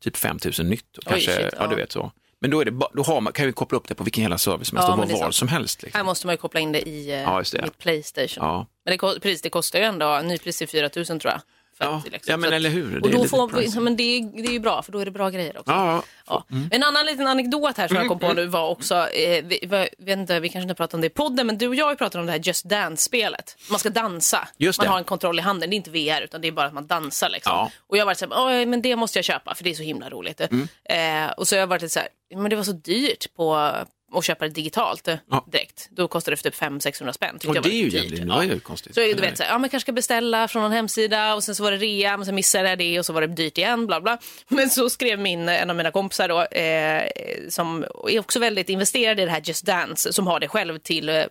[0.00, 0.98] typ 5000 nytt.
[0.98, 1.18] Och Mm.
[1.18, 1.64] Oj, kanske, shit, ja.
[1.64, 1.70] ja.
[1.70, 2.12] du vet så.
[2.40, 4.22] Men då, är det, ba- då har man, kan vi koppla upp det på vilken
[4.22, 5.82] hela service som helst Ja, och var, som helst.
[5.82, 5.98] Liksom.
[5.98, 7.62] Här måste man ju koppla in det i eh, Ja, det.
[7.62, 8.44] mitt Playstation.
[8.44, 8.66] Ja.
[8.84, 11.40] Men det, precis, det kostar ju ändå, nypris är 4 000 tror jag.
[11.80, 14.48] Ja, liksom, ja, men eller hur, det Och då lite får men det, är, det
[14.48, 15.72] är ju bra, för då är det bra grejer också.
[15.72, 16.02] Ja, ja.
[16.26, 16.44] Ja.
[16.70, 20.12] En annan liten anekdot här som jag kom på nu var också, eh, vi, vi,
[20.12, 22.26] inte, vi kanske inte pratar om det i podden, men du och jag pratat om
[22.26, 23.56] det här Just Dance-spelet.
[23.70, 24.86] Man ska dansa, man det.
[24.86, 26.86] har en kontroll i handen, det är inte VR utan det är bara att man
[26.86, 27.28] dansar.
[27.28, 27.52] Liksom.
[27.52, 27.70] Ja.
[27.86, 29.74] Och jag har varit så här, "Oj, men det måste jag köpa för det är
[29.74, 30.40] så himla roligt.
[30.40, 30.68] Mm.
[30.84, 33.72] Eh, och så har jag varit lite så här, men det var så dyrt på
[34.12, 35.44] att köpa det digitalt eh, Ja.
[35.52, 35.88] direkt.
[35.90, 37.36] Då kostar det typ 500-600 spänn.
[37.48, 38.94] Och var det är ju jävligt, det var ju konstigt.
[38.94, 41.44] Så det, du vet, så här, ja, men kanske ska beställa från någon hemsida och
[41.44, 43.58] sen så var det rea, men sen missade jag det och så var det dyrt
[43.58, 44.18] igen, bla bla.
[44.48, 47.10] Men så skrev min, en av mina kompisar då, eh,
[47.48, 51.08] som är också väldigt investerad i det här Just Dance, som har det själv till
[51.08, 51.24] eh,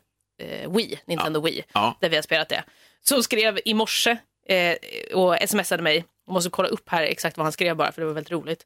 [0.70, 1.98] Wii, Nintendo Wii, Ja.
[2.02, 2.64] där vi har spelat det.
[3.02, 4.18] Så skrev i morse
[4.50, 4.76] eh,
[5.14, 8.06] och smsade mig, jag måste kolla upp här exakt vad han skrev bara, för det
[8.08, 8.66] var väldigt roligt.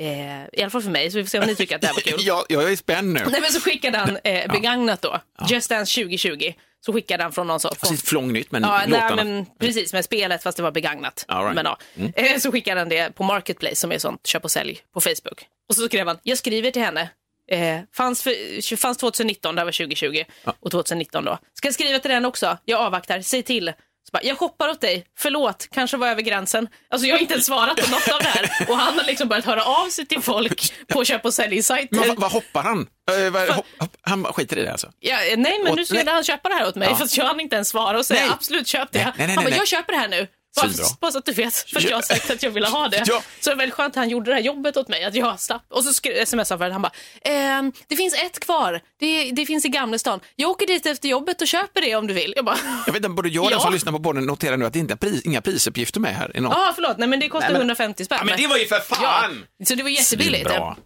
[0.00, 1.86] Eh, I alla fall för mig, så vi får se om ni tycker att det
[1.86, 2.14] här var kul.
[2.20, 3.20] Ja, jag är spänd nu.
[3.30, 6.52] Nej men så skickade han eh, begagnat då, Just Dance 2020,
[6.86, 7.76] så skickade han från någon sorts...
[7.82, 9.24] Alltså, ett flång nytt, men Ja, nej, låtarna.
[9.24, 11.24] men precis med spelet fast det var begagnat.
[11.28, 11.54] Right.
[11.54, 11.78] men, ja.
[12.14, 15.46] Eh, Så skickade han det på Marketplace som är sånt köp och sälj på Facebook.
[15.68, 17.10] Och så skrev han, jag skriver till henne.
[17.50, 20.24] Eh, fanns, för, fanns 2019, det här var 2020
[20.60, 21.38] och 2019 då.
[21.54, 22.58] Ska jag skriva till den också?
[22.64, 23.72] Jag avvaktar, säg till.
[24.12, 26.68] Bara, jag shoppar åt dig, förlåt, kanske var över gränsen.
[26.90, 28.66] Alltså jag har inte ens svarat på något av det här.
[28.68, 31.96] Och han har liksom börjat höra av sig till folk på köp och sälj-sajter.
[32.08, 32.86] vad, vad hoppar han?
[33.24, 33.66] Eh, vad, hopp,
[34.02, 34.92] han skiter i det alltså?
[35.00, 36.96] Ja, eh, nej, men Åt- nu skulle han köpa det här åt mig, Ja.
[36.96, 38.30] fast jag hann inte ens svara och säga Nej.
[38.32, 38.98] absolut köp det.
[38.98, 40.26] Nej, nej, nej, han bara, jag köper det här nu.
[40.60, 40.84] Svinbra.
[41.00, 43.02] bara så att du vet, för att jag har sagt att jag ville ha det.
[43.06, 43.22] Ja.
[43.40, 45.40] Så det är väldigt skönt att han gjorde det här jobbet åt mig, att jag
[45.40, 45.62] slapp.
[45.68, 46.92] Och så smsade han för han bara,
[47.24, 50.20] ehm, det finns ett kvar, det, det finns i Gamlestan.
[50.36, 52.32] Jag åker dit efter jobbet och köper det om du vill.
[52.36, 53.64] Jag bara, Jag vet inte, både jag och den Ja.
[53.64, 56.30] som lyssnar på podden noterar nu att det inte är pris, inga prisuppgifter med här.
[56.34, 58.18] ja förlåt, nej men det kostar Nej, men- 150 spänn.
[58.20, 59.44] Ja, men det var ju för fan!
[59.58, 60.48] Ja, så det var jättebilligt.
[60.48, 60.76] Svinbra.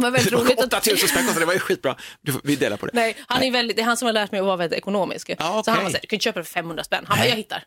[0.00, 0.58] Det var väldigt roligt.
[0.60, 1.96] att- 8000 spänn kostade det, var ju skitbra.
[2.22, 2.92] Du, får- vi delar på det.
[2.94, 5.30] Nej, han är väldigt, det är han som har lärt mig att vara väldigt ekonomisk.
[5.38, 7.04] Ja, Så han var såhär, du kan köpa det för 500 spänn.
[7.08, 7.64] Han bara, jag hittar.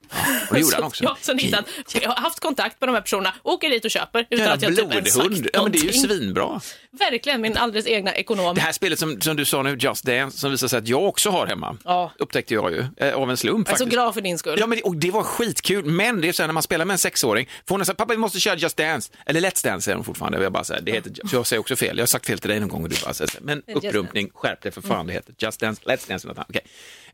[0.50, 1.04] och det gjorde han Så- också.
[1.13, 2.02] Ja, sen hittade han.
[2.04, 4.62] Jag har haft kontakt med de här personerna, åker dit och köper utan Jävla att
[4.62, 5.50] jag typ ens sagt blodhund.
[5.54, 6.62] Ja, men det är ju svinbra.
[6.91, 8.56] Verkligen, min alldeles egna ekonom.
[8.56, 11.04] Det här spelet som, som du sa nu, Just Dance, som visar sig att jag
[11.04, 12.12] också har hemma, Ja.
[12.19, 13.89] upptäckte jag ju eh, av en slump Jag är så faktiskt.
[13.93, 14.58] glad för din skull.
[14.60, 16.86] Ja, men det, och det var skitkul, men det är så här när man spelar
[16.86, 19.86] med en sexåring, för hon här, pappa vi måste köra Just Dance, eller Let's Dance
[19.86, 22.08] säger hon fortfarande, jag bara så här, det heter, jag säger också fel, jag har
[22.23, 24.62] sagt fel till dig någon gång och du bara säger så här, men upprumpning, skärp
[24.62, 26.27] dig för fan, det heter Just Dance, Let's Dance.
[26.49, 26.62] Okej.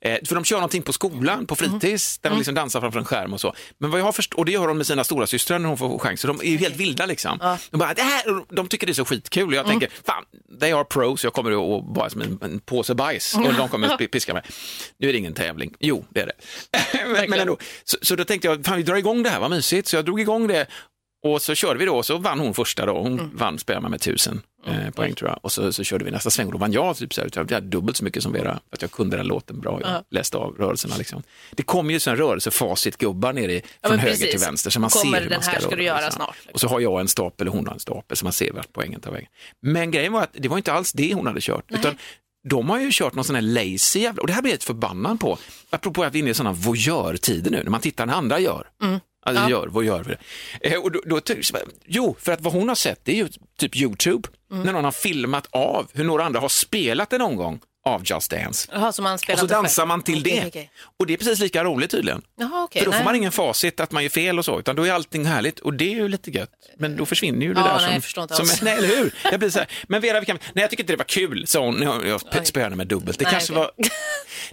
[0.02, 3.06] Eh, för de kör någonting på skolan, på fritids, där de liksom dansar framför en
[3.06, 3.54] skärm och så.
[3.78, 5.78] Men vad jag har förstått, och det gör de med sina stora systrar när hon
[5.78, 7.58] får chans, så de är ju helt vilda liksom.
[7.72, 10.26] De, bara, det här, de tycker det är så skitkul och jag tänker, fan,
[10.60, 13.88] they are pros, jag kommer att vara som en, en påse bajs och de kommer
[13.88, 14.44] att piska mig.
[14.98, 16.34] Nu är det ingen tävling, jo det är det.
[17.08, 19.52] men, men ändå, så, så då tänkte jag, fan vi drar igång det här, vad
[19.52, 20.68] mysigt, så jag drog igång det
[21.24, 24.02] och så körde vi då, och så vann hon första då, hon vann spelade med,
[24.02, 25.40] tusen eh, poäng tror jag.
[25.42, 27.52] Och så, så körde vi nästa sväng och då vann jag typ så här, jag
[27.52, 30.56] hade dubbelt så mycket som Vera, att jag kunde den låten bra, jag läste av
[30.56, 31.24] rörelserna liksom.
[31.52, 34.32] Det kommer ju sån rörelsefacit-gubbar nere i, från men höger precis.
[34.32, 36.12] till vänster så man Kommer ser hur den man ska här ska röra göra liksom.
[36.12, 36.54] snart, liksom.
[36.54, 38.74] Och så har jag en stapel och hon har en stapel så man ser vart
[38.74, 39.30] poängen tar vägen.
[39.62, 41.98] Men grejen var att det var inte alls det hon hade kört, utan
[42.50, 44.66] de har ju kört någon sån här lazy jävla, och det här blir jag lite
[44.66, 45.38] förbannad på,
[45.70, 48.68] apropå att vi är inne i sådana voyeur-tider nu, när man tittar när andra gör.
[49.26, 50.16] Alltså gör, vad gör vi?
[50.62, 50.74] Det?
[50.74, 51.22] Eh, och då, då,
[51.86, 53.28] jo, för att vad hon har sett det är ju
[53.58, 58.02] typ YouTube, när någon har filmat av hur några andra har spelat en omgång av
[58.06, 58.68] Just Dance.
[58.74, 59.64] Jaha, så man Och spelar så inte själv.
[59.64, 60.48] dansar man till Okej, det.
[60.48, 60.72] okej.
[61.00, 62.22] Och det är precis lika roligt tydligen.
[62.40, 62.80] Jaha, okej.
[62.80, 63.06] För då får nej.
[63.06, 65.74] man ingen facit att man gör fel och så, utan då är allting härligt och
[65.74, 66.50] det är ju lite gött.
[66.78, 67.94] Men då försvinner ju det Ja, där nej, som...
[67.94, 68.62] jag förstår inte som alls.
[68.62, 69.14] nej, eller hur?
[69.32, 71.48] Jag blir så här, men Vera, vi kan, nej jag tycker inte det var kul,
[71.48, 71.82] sa hon.
[71.82, 73.20] Jag, jag spelade med dubbelt.
[73.20, 73.62] Det, Nej, kanske okej.
[73.80, 73.90] var,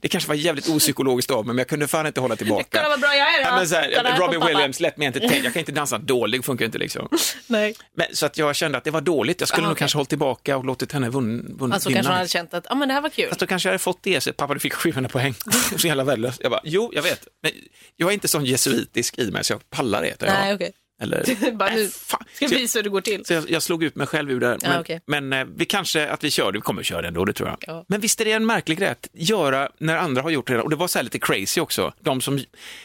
[0.00, 2.64] det kanske var jävligt opsykologiskt av mig, men jag kunde fan inte hålla tillbaka.
[2.70, 3.50] Kolla vad bra jag är då.
[3.50, 4.52] Ja, men så här, Kolla här på Robin pappa.
[4.52, 5.40] Williams, let me entertain.
[5.44, 7.08] Jag kan inte dansa dålig, funkar inte liksom.
[7.46, 7.74] Nej.
[7.96, 9.40] Men, så att jag kände att det var dåligt.
[9.40, 9.78] Jag skulle nog okej.
[9.78, 11.70] kanske hållit tillbaka och låtit henne Alltså vinna.
[11.80, 13.25] kanske man hade känt att, ja men det här var kul.
[13.28, 15.34] Fast då kanske jag hade fått det, så pappa du fick 700 poäng.
[15.78, 16.40] så jävla värdelöst.
[16.42, 17.28] Jag bara, jo, jag vet.
[17.42, 17.52] Men
[17.96, 20.08] jag är inte sån jesuitisk i mig så jag pallar det.
[20.20, 20.28] jag.
[20.28, 20.72] Nej, okej.
[21.02, 22.24] Eller, Bara nu fan.
[22.34, 23.24] ska jag- visa hur det går till.
[23.24, 24.58] Så jag, jag slog ut mig själv ur det.
[24.62, 25.00] Men, okej.
[25.06, 27.58] men eh, vi kanske att vi kör vi kommer köra det ändå, det tror jag.
[27.66, 27.84] Ja.
[27.88, 30.60] Men visst är det en märklig grej att göra när andra har gjort det.
[30.62, 31.92] Och det var så här lite crazy också.
[32.00, 32.40] De som,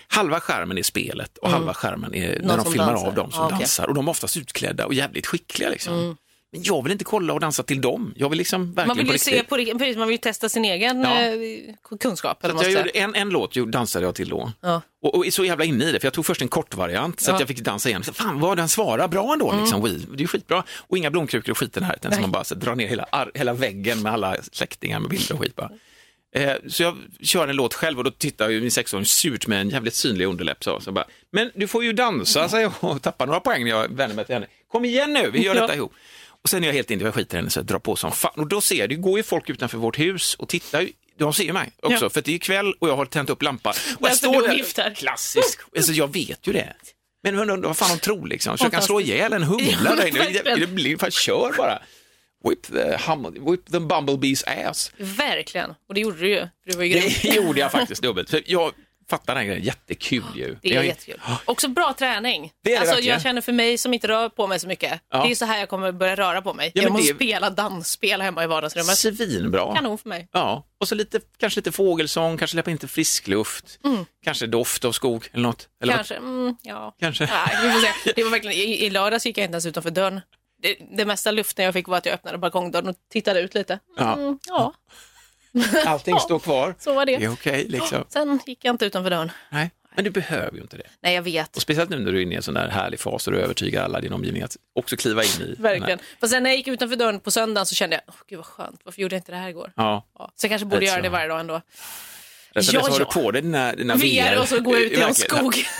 [0.08, 2.72] halva skärmen är spelet och halva skärmen är när de Mm.
[2.72, 3.08] filmar dansar.
[3.08, 3.48] av dem som Ja.
[3.48, 3.60] Mm.
[3.60, 3.88] dansar.
[3.88, 6.18] Och de är oftast utklädda och jävligt skickliga liksom.
[6.54, 8.14] Men jag vill inte kolla och dansa till dem.
[8.16, 11.02] Jag vill liksom verkligen Man vill ju se på precis, man vill testa sin egen
[11.02, 11.22] Ja.
[11.22, 12.44] eh, kunskap.
[12.44, 14.52] Eller att jag gjorde en, en låt dansade jag till då.
[14.62, 14.82] Ja.
[15.02, 17.36] Och, och så jävla inne i det, för jag tog först en kortvariant så att
[17.36, 17.42] Ja.
[17.42, 18.04] jag fick dansa igen.
[18.04, 19.62] Så, fan vad den svarar bra ändå, Mm.
[19.62, 19.84] liksom.
[19.84, 20.06] Wii.
[20.10, 20.64] Det är ju skitbra.
[20.88, 23.32] Och inga blomkrukor och skit den här, utan man bara så, drar ner hela, ar-
[23.34, 25.70] hela väggen med alla släktingar med bilder och skit bara.
[26.36, 29.62] Eh, så jag kör en låt själv och då tittar ju min sexåring surt med
[29.62, 30.64] en jävligt synlig underläpp.
[30.64, 33.70] Så, så bara, men du får ju dansa, säger jag och tappar några poäng när
[33.72, 34.48] jag vänder mig till henne.
[34.72, 35.62] Kom igen nu, vi gör Ja.
[35.62, 35.94] detta ihop.
[36.44, 38.12] Och sen är jag helt inne, jag skiter i henne så jag drar på som
[38.12, 38.32] fan.
[38.36, 41.44] Och då ser det går ju folk utanför vårt hus och tittar, ju- de ser
[41.44, 42.10] ju mig också, Ja.
[42.10, 43.74] för det är ju kväll och jag har tänt upp lampan.
[44.00, 44.96] Och jag står du där, viftar.
[44.96, 46.74] klassisk, alltså jag vet ju det.
[47.24, 50.20] Men vad fan de tror liksom, så jag kan slå ihjäl en humla där inne.
[50.20, 50.60] verkligen.
[50.60, 51.82] Det blir, fan kör bara.
[52.50, 54.92] Whip the, hum, whip the bumblebees ass.
[54.98, 56.48] Verkligen, och det gjorde du ju.
[56.66, 56.94] Du var ju.
[57.22, 58.30] Det gjorde jag faktiskt dubbelt.
[58.30, 58.72] För jag
[59.12, 60.58] fattar den grejen, jättekul ju.
[60.62, 61.22] Det är jag, jättekul.
[61.46, 62.52] Också bra träning.
[62.64, 63.14] Det är det alltså, verkligen.
[63.14, 65.02] jag känner för mig som inte rör på mig så mycket.
[65.12, 65.18] Ja.
[65.18, 66.72] Det är ju så här jag kommer börja röra på mig.
[66.76, 68.98] Ja, Genom att det- spela dansspel hemma i vardagsrummet.
[68.98, 69.76] Svinbra.
[69.76, 70.28] Kanon för mig.
[70.32, 73.80] Ja, och så lite, kanske lite fågelsång, kanske släppa in lite friskluft,
[74.24, 75.70] kanske doft av skog eller något.
[75.84, 76.96] Eller Kanske, mm, ja.
[77.00, 77.26] Kanske.
[77.26, 77.94] Nej.
[78.16, 80.22] Det var verkligen, i, I lördags gick jag inte ens utanför dörren.
[80.62, 83.80] Det, det mesta luften jag fick var att jag öppnade balkongdörren och tittade ut lite.
[83.98, 84.14] Ja.
[84.14, 84.74] Mm, ja,
[85.86, 86.76] Allting står kvar.
[86.80, 87.28] så var Det är det.
[87.30, 88.04] okej liksom.
[88.10, 89.32] Sen gick jag inte utanför dörren.
[89.50, 90.84] Nej, men du behöver ju inte det.
[91.02, 91.56] Nej, jag vet.
[91.56, 93.40] Och speciellt nu när du är inne i en sån där härlig fas och du
[93.40, 96.00] övertygar alla i din omgivning att också kliva in i här- Verkligen.
[96.20, 98.46] Fast sen när jag gick utanför dörren på söndagen så kände jag, åh gud vad
[98.46, 99.72] skönt, varför gjorde jag inte det här igår?
[99.76, 100.32] Ja, Ja.
[100.36, 101.02] Så jag kanske borde göra så.
[101.02, 101.62] det varje dag ändå.
[102.60, 103.12] Som Ja, så har du ja.
[103.22, 105.16] på dig dina, dina VR och så går jag ut i Verkligen.
[105.16, 105.56] skog.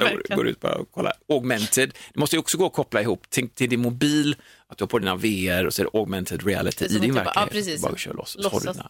[0.00, 0.36] Verkligen.
[0.36, 1.12] går ut bara och kollar.
[1.28, 4.36] Augmented, det måste ju också gå att koppla ihop Tänk till din mobil,
[4.68, 7.08] att du har på dina VR och så är det augmented reality i din typ-
[7.16, 7.50] ja, verklighet.
[7.50, 7.82] precis.
[7.82, 8.34] Bara kör loss.
[8.34, 8.86] och så har du Låtsas.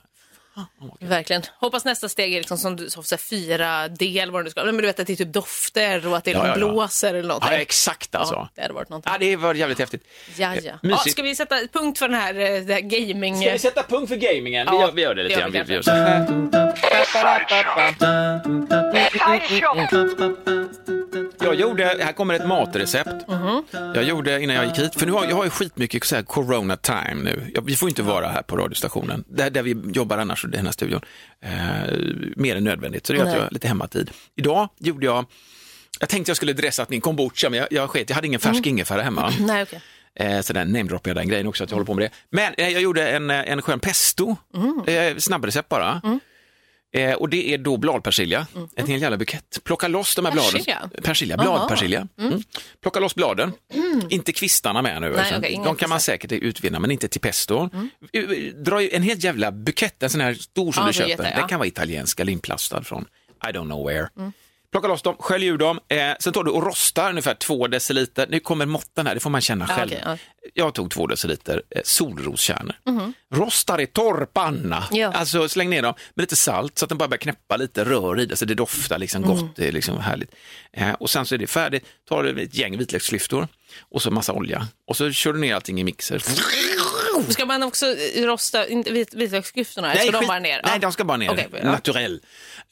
[0.54, 1.42] Dina- Verkligen.
[1.60, 4.82] Hoppas nästa steg är liksom som du sa, fyra del vad nu ska Men du
[4.82, 6.54] vet att det är typ dofter och att det Ja, ja, ja.
[6.54, 7.52] blåser eller någonting.
[7.52, 8.34] Ja, exakt alltså.
[8.34, 9.12] Ja, det hade varit någonting.
[9.12, 10.02] Ja, det var jävligt häftigt.
[10.36, 10.72] Ja, Eh, ja.
[10.82, 11.10] ja, mysigt.
[11.12, 13.40] ska vi sätta punkt för den här, eh, det här gaming...
[13.40, 14.66] Ska vi sätta punkt för gamingen?
[14.70, 15.52] Vi Ja, gör, vi gör det lite grann.
[15.52, 17.32] Vi, vi vi gör så här.
[21.40, 23.28] Jag gjorde, här kommer ett matrecept.
[23.28, 23.62] Mhm.
[23.94, 26.22] Jag gjorde innan jag gick hit, för nu har jag har ju skitmycket så här
[26.22, 27.52] corona time nu.
[27.64, 30.72] Vi får inte vara här på radiostationen, där, där vi jobbar annars, i den här
[30.72, 31.00] studion,
[31.40, 31.50] eh,
[32.36, 33.06] mer än nödvändigt.
[33.06, 34.10] Så det gör att jag har lite hemmatid.
[34.36, 35.24] Idag gjorde jag,
[36.00, 38.66] jag tänkte jag skulle dressat min kombucha, men jag, jag sket, jag hade ingen färsk
[38.66, 39.32] ingefära hemma.
[39.40, 39.80] Nej, okej.
[40.14, 42.10] Eh, så där namedroppar jag den grejen också, att jag håller på med det.
[42.30, 44.36] Men eh, jag gjorde en, eh, en skön pesto,
[44.86, 46.00] eh, snabbrecept bara.
[46.94, 49.58] Eh, och det är då bladpersilja, en hel jävla bukett.
[49.64, 50.52] Plocka loss de här bladen.
[50.52, 50.90] Persilja?
[51.02, 51.44] Persilja, Aha.
[51.58, 52.08] bladpersilja.
[52.18, 52.42] Mm.
[52.82, 53.52] Plocka loss bladen,
[54.08, 55.18] inte kvistarna med nu.
[55.18, 55.36] alltså.
[55.38, 57.70] okej, inga de kan man säkert utvinna, men inte till pesto.
[58.12, 58.22] Eh,
[58.56, 61.08] Dra en hel jävla bukett, en sån här stor som Ja, du köper.
[61.10, 61.36] jätte, ja.
[61.38, 63.04] Den kan vara italiensk eller inplastad från
[63.48, 64.08] I don't know where.
[64.72, 68.26] Plocka loss dem, skölj ur dem, eh, sen tar du och rostar ungefär två deciliter.
[68.30, 69.90] Nu kommer måtten här, det får man känna själv.
[69.90, 70.16] okej, ja.
[70.54, 72.74] Jag tog två deciliter eh, solroskärnor.
[73.34, 74.84] Rostar i torr panna.
[74.90, 75.12] Ja.
[75.12, 78.20] Alltså släng ner dem med lite salt så att de bara börjar knäppa lite, rör
[78.20, 80.34] i det så det doftar liksom gott, det är liksom härligt.
[80.72, 83.48] Eh, och sen så är det färdigt, tar du ett gäng vitlöksklyftor
[83.80, 86.22] och så massa olja och så kör du ner allting i mixer.
[87.28, 89.94] Ska man också eh, rosta inte vit, vitlöksklyftorna?
[89.94, 90.60] Ska de bara ner?
[90.64, 90.78] Nej, Ja.
[90.78, 91.48] de ska bara ner.
[91.52, 91.64] Ja.
[91.70, 92.20] Naturell.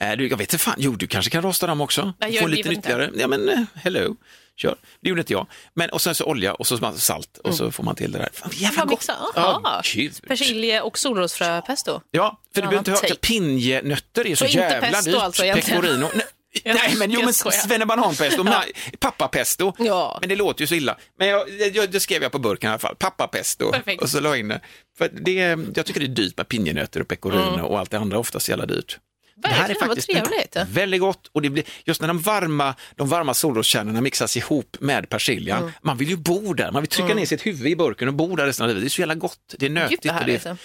[0.01, 2.13] Eh, du, jag vet inte fan, jo du kanske kan rosta dem också.
[2.19, 2.79] Nej, Få lite inte.
[2.81, 3.11] ytterligare.
[3.15, 4.17] Ja men eh, hello,
[4.57, 4.77] kör.
[5.01, 5.47] Det gjorde inte jag.
[5.75, 8.29] Men och sen så olja och så salt och så får man till det där.
[8.33, 9.05] Fan, jävla gott.
[9.35, 9.83] Ja.
[10.29, 12.01] Persilje och solrosfröpesto.
[12.11, 13.15] Ja, för du Ja, behöver inte take.
[13.15, 15.21] pinjenötter är så, Så inte jävla pesto dyrt.
[15.21, 15.43] alltså.
[15.43, 16.09] Pecorino.
[16.15, 16.25] Nej,
[16.75, 18.45] Nej, men jo, men svennebananpesto,
[18.99, 19.73] pappapesto.
[19.79, 20.19] Ja.
[20.21, 20.97] Men det låter ju så illa.
[21.19, 23.73] Men jag, jag, det skrev jag på burken i alla fall, pappapesto.
[23.73, 24.03] Perfekt.
[24.03, 24.61] Och så la jag in det.
[24.99, 25.33] För det,
[25.77, 28.67] jag tycker det är dyrt med pinjenötter och pecorino och allt det andra oftast jävla
[28.67, 28.99] dyrt.
[29.43, 29.89] Det här är Mm.
[29.89, 30.57] Faktiskt trevligt.
[30.69, 35.09] väldigt gott och det blir, just när de varma, de varma solroskärnorna mixas ihop med
[35.09, 35.73] persiljan, Mm.
[35.83, 38.37] man vill ju bo där, man vill trycka ner sitt huvud i burken och bo
[38.37, 38.83] där resten av livet.
[38.83, 40.57] Det är så jävla gott, det är nötigt vad och det är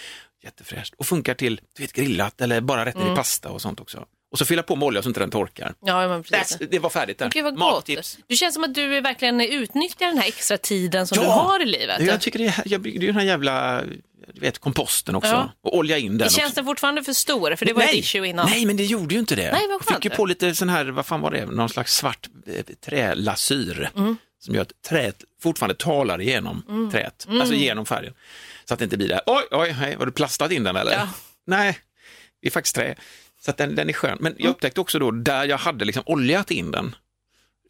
[0.44, 3.12] jättefräscht och funkar till du vet, grillat eller bara rätter Mm.
[3.12, 4.04] i pasta och sånt också.
[4.32, 5.74] Och så fylla på med olja så inte den torkar.
[5.80, 6.56] Ja, men precis.
[6.58, 7.30] That's, det var färdigt där.
[7.30, 7.72] Gud vad gott.
[7.88, 8.18] Mattips.
[8.26, 11.22] Du känns som att du verkligen utnyttjar den här extra tiden som Ja.
[11.24, 12.00] du har i livet.
[12.06, 13.82] Jag tycker det är, jag bygger ju den här jävla
[14.34, 15.50] du vet, komposten också Ja.
[15.62, 16.28] och olja in den.
[16.30, 16.54] Känns också.
[16.54, 17.56] den fortfarande för stor?
[17.56, 18.50] För det var ett issue innan.
[18.50, 19.52] Nej, men det gjorde ju inte det.
[19.52, 20.16] Nej, vad fick ju det.
[20.16, 22.62] på lite sån här, vad fan var det, någon slags svart eh,
[23.16, 24.16] trälasyr Mm.
[24.38, 28.14] som gör att träet fortfarande talar igenom träet, alltså genom färgen.
[28.64, 30.92] Så att det inte blir där, oj, oj, hej, har du plastat in den eller?
[30.92, 31.08] Ja.
[31.46, 31.78] Nej,
[32.42, 32.94] det är faktiskt trä.
[33.46, 34.18] Så den, den är skön.
[34.20, 34.44] Men Mm.
[34.44, 36.94] jag upptäckte också då, där jag hade liksom oljat in den,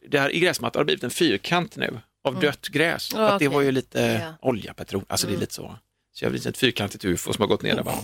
[0.09, 3.15] det här i gräsmattan har blivit en fyrkant nu av dött gräs.
[3.15, 3.27] Mm.
[3.29, 3.55] För att det okej.
[3.57, 4.07] var ju lite Ja.
[4.09, 4.35] Mm.
[4.41, 5.79] olja, petrol, alltså det är lite så.
[6.12, 7.95] Så jag har ett fyrkantigt ufo som har gått ner där bara.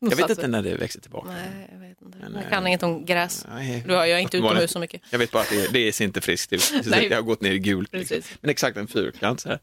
[0.00, 1.30] Jag vet inte när det växer tillbaka.
[1.30, 2.18] Nej, jag vet inte.
[2.18, 3.46] Men, jag eh, kan inget om gräs.
[3.54, 3.84] Nej.
[3.86, 5.02] Du har, jag är inte det- utomhus så mycket.
[5.10, 6.72] Jag vet bara att det, det ser inte friskt ut.
[6.84, 7.92] Det har gått ner i gult.
[7.92, 8.20] Liksom.
[8.40, 9.58] Men exakt en fyrkant så här.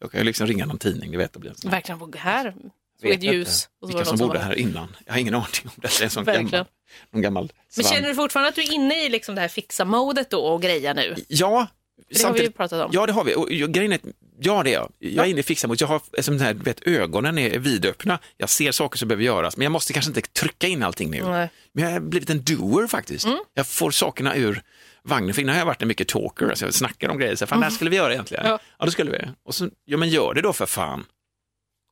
[0.00, 2.12] Jag kan ju liksom ringa någon tidning, det vet jag blir en sån här- Verkligen,
[2.22, 2.54] här
[3.02, 3.48] vet ett ljus.
[3.48, 4.96] inte Och Vilka som bodde här innan.
[5.06, 5.98] Jag har ingen aning om det.
[5.98, 6.66] Det är sån gammal,
[7.10, 10.30] någon gammal Men känner du fortfarande att du är inne i liksom det här fixa-modet
[10.30, 11.16] då och greja nu?
[11.28, 11.66] Ja,
[12.08, 12.90] Det har vi ju pratat om.
[12.92, 13.34] Ja, det har vi.
[13.34, 14.00] Och jag- grejen är,
[14.40, 14.92] ja, det är jag.
[14.98, 15.80] Jag är inne i fixamot.
[15.80, 18.18] Jag har som den här, vet, ögonen är vidöppna.
[18.36, 21.22] Jag ser saker som behöver göras, men jag måste kanske inte trycka in allting nu.
[21.22, 21.48] Nej.
[21.72, 23.24] Men jag har blivit en doer faktiskt.
[23.24, 23.38] Mm.
[23.54, 24.62] Jag får sakerna ur
[25.02, 25.34] vagnen.
[25.34, 27.36] För innan har jag varit en mycket talker, alltså jag snackar om grejer.
[27.36, 28.44] Så, fan, det här skulle vi göra egentligen.
[28.44, 28.52] Mm.
[28.52, 28.58] Ja.
[28.78, 28.84] Ja.
[28.84, 29.18] det skulle vi.
[29.44, 31.04] Och så, ja men gör det då för fan.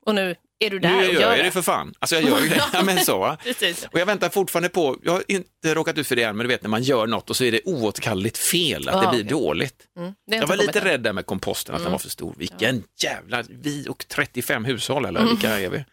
[0.09, 1.95] Och nu är du där nu och gör gör jag det för fan.
[1.99, 2.63] Alltså jag gör ju det.
[2.73, 3.37] Ja, men så.
[3.93, 6.49] Och jag väntar fortfarande på, jag har inte råkat ut för det än, men du
[6.49, 9.21] vet när man gör något och så är det oåterkalleligt fel, att Ah, det blir
[9.21, 9.31] okej.
[9.31, 9.75] dåligt.
[9.99, 10.13] Mm.
[10.31, 12.35] Det Jag var lite rädd där med komposten, att den var för stor.
[12.39, 15.85] Vilken jävla, vi och 35 hushåll eller vilka är vi?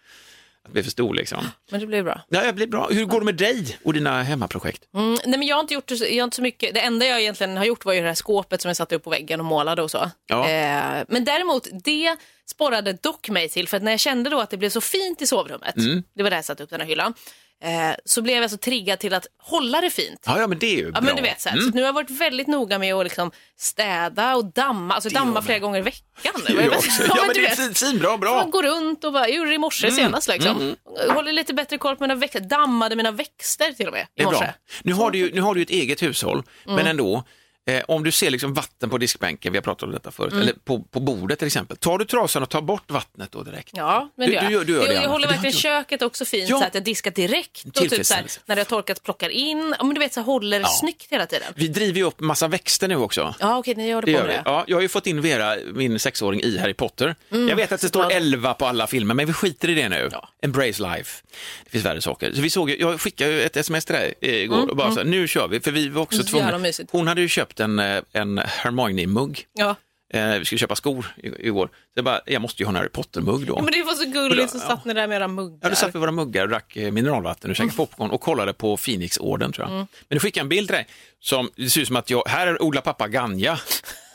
[0.66, 1.48] Att det blir för stor liksom.
[1.72, 2.22] Men det blir bra.
[2.30, 2.88] Ja, jag blir bra.
[2.92, 4.84] Hur går det med dig och dina hemmaprojekt?
[4.94, 6.74] Mm, nej, men jag har, inte gjort, jag har inte så mycket.
[6.74, 9.04] Det enda jag egentligen har gjort var ju det här skåpet som jag satte upp
[9.04, 10.12] på väggen och målade och så.
[10.28, 10.50] Ja.
[10.50, 14.50] Eh, men däremot, det sporrade dock mig till, för att när jag kände då att
[14.50, 16.04] det blev så fint i sovrummet, Mm.
[16.16, 17.14] det var där jag satte upp den här hyllan,
[17.64, 20.24] eh, så blev jag så triggad till att hålla det fint.
[20.26, 21.02] Ja, ja men det är ju Ja, bra.
[21.02, 21.58] men du vet, så, här.
[21.58, 21.70] Mm.
[21.72, 25.16] så nu har jag varit väldigt noga med att liksom städa och damma, alltså Det
[25.16, 26.34] damma flera gånger i veckan.
[26.48, 27.04] Jag också.
[27.08, 27.56] Ja, men det är vet.
[27.60, 28.44] fin, fin, bra, Man bra.
[28.44, 29.98] går runt och bara, jag gjorde det i morse Mm.
[29.98, 30.76] senast liksom.
[31.10, 34.26] Håller lite bättre koll på mina växter, dammade mina växter till och med Det i
[34.26, 34.40] är morse.
[34.40, 34.54] bra.
[34.84, 36.76] Nu har, du ju, nu har du ett eget hushåll, Mm.
[36.76, 37.24] men ändå,
[37.68, 40.42] eh, om du ser liksom vatten på diskbänken, vi har pratat om detta förut, Mm.
[40.42, 43.70] eller på, på bordet till exempel, tar du trasan och tar bort vattnet då direkt?
[43.74, 44.90] Ja, men Du- du gör du gör jag.
[44.90, 45.12] det, jag, Anna.
[45.12, 46.60] håller verkligen jag köket också fint Ja.
[46.60, 49.76] så att jag diskar direkt och typ så här, när det har torkat plockar in.
[49.80, 51.54] Ja, men du vet så här, håller det snyggt hela tiden.
[51.56, 53.36] Vi driver ju upp massa växter nu också.
[53.40, 54.42] Ja, okej, ni gör det, Det på gör det.
[54.46, 57.16] Ja, jag har ju fått in Vera, min sexåring, i Harry Potter.
[57.32, 58.18] Mm, jag vet att det står såklart.
[58.22, 60.10] 11 på alla filmer, men vi skiter i det nu.
[60.42, 61.24] Embrace life.
[61.64, 62.34] Det finns värre saker.
[62.34, 65.04] Så vi såg, jag skickade ju ett sms till dig igår och bara så här,
[65.06, 66.72] nu kör vi, för vi var också Mm, tvungna.
[66.92, 69.46] Hon hade ju köpt en, eh, en Hermione-mugg.
[69.54, 69.76] Ja.
[70.14, 71.68] Eh, vi skulle köpa skor i- igår.
[71.68, 73.62] Så jag bara, jag måste ju ha en Harry Potter-mugg då.
[73.62, 74.62] Men det var så gulligt, så Ja.
[74.62, 75.60] satt ni där med era muggar.
[75.62, 78.54] Ja, då satt vi våra muggar och drack eh, mineralvatten och käkade popcorn och kollade
[78.54, 79.74] på Phoenix-orden tror jag.
[79.76, 79.88] Mm.
[80.10, 80.88] Men du skickade en bild till dig
[81.20, 83.60] som det ser ut som att jag, här odlar pappa ganja.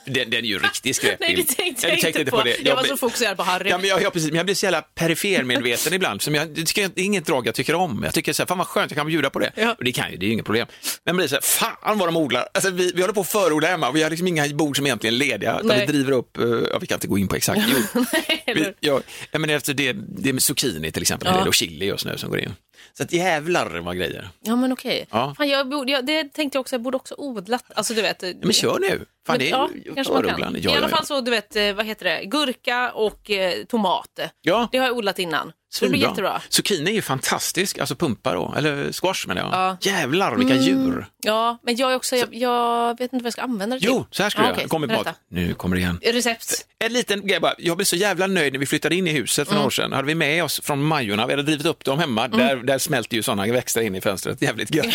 [0.05, 1.21] Den, den är ju riktigt skräpbild.
[1.39, 2.43] Nej, det tänkte Ja, jag inte tänkte på.
[2.43, 2.57] det.
[2.65, 3.71] Jag var blir- så fokuserad på Harry.
[3.71, 6.23] Ja, men jag, jag, precis, men jag blir så jävla perifermedveten ibland.
[6.23, 8.01] Som jag, det, tycker jag, det är inget drag jag tycker om.
[8.05, 9.53] Jag tycker så här, fan vad skönt, jag kan bjuda på det.
[9.55, 9.75] Ja.
[9.79, 10.67] Och det kan ju, det är ju inget problem.
[11.05, 12.49] Men jag blir så här, fan vad de odlar.
[12.55, 15.15] Alltså, vi, vi håller på att förodla hemma, vi har liksom inga bord som egentligen
[15.15, 15.55] är lediga.
[15.55, 15.87] Utan Nej.
[15.87, 17.61] vi driver upp, eh, ja, vi kan inte gå in på exakt.
[17.95, 18.05] Jo.
[18.47, 21.45] eller Vi, ja, ja, men efter det, det är med zucchini till exempel, Ja.
[21.49, 22.55] och chili just nu som går in.
[22.93, 24.29] Så att jävlar vad grejer.
[24.41, 25.07] Ja, men okej.
[25.11, 25.35] Ja.
[25.37, 27.65] Fan, jag borde, jag, det tänkte jag också, jag borde också odlat.
[27.75, 28.23] Alltså, du vet.
[28.23, 29.07] Ja, men kör nu.
[29.27, 30.31] Fan, det är ja, kanske man kan.
[30.31, 30.59] förodlande.
[30.59, 33.65] I Ja, alla ja, fall så, du vet, eh, vad heter det, gurka och eh,
[33.65, 34.21] tomat.
[34.43, 35.53] Ja, Det har jag odlat innan.
[35.73, 36.11] Så det blir svinbra.
[36.11, 36.43] jättebra.
[36.49, 39.53] Zucchini är ju fantastisk, alltså pumpa då, eller squash menar jag.
[39.53, 39.65] Ja.
[39.67, 39.77] Mm.
[39.81, 41.07] Jävlar vilka djur.
[41.23, 43.89] Ja, men jag är också, jag, jag vet inte vad jag ska använda det till.
[43.89, 45.11] Jo, så här ska du Kommer på berätta.
[45.11, 46.01] att, nu kommer det igen.
[46.03, 46.67] Recept.
[46.79, 49.49] En liten grej bara, jag blev så jävla nöjd när vi flyttade in i huset
[49.49, 49.93] för några år sedan.
[49.93, 53.17] Hade vi med oss från Majorna, vi hade drivit upp dem hemma, där, där smälter
[53.17, 54.87] ju sådana växter in i fönstret, jävligt gött.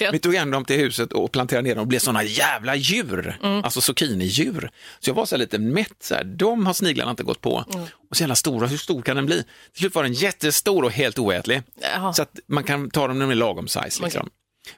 [0.12, 3.38] vi tog hem dem till huset och planterade ner dem och blev sådana jävla djur,
[3.64, 4.70] alltså zucchinidjur.
[5.00, 6.24] Så jag var så här lite mätt, så här.
[6.24, 7.64] de har sniglarna inte gått på.
[8.12, 9.42] Och så jävla stora, hur stor kan den bli?
[9.72, 11.62] Till slut var den jättestor och helt oätlig.
[11.80, 12.12] Jaha.
[12.12, 14.02] Så att man kan ta dem när de är lagom size.
[14.04, 14.30] Liksom.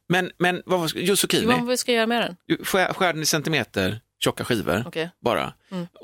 [0.08, 2.64] Men, men vad just zucchini, Vad ska jag göra med den?
[2.66, 5.10] skär, skär den i centimeter, tjocka skivor Okej.
[5.20, 5.52] bara.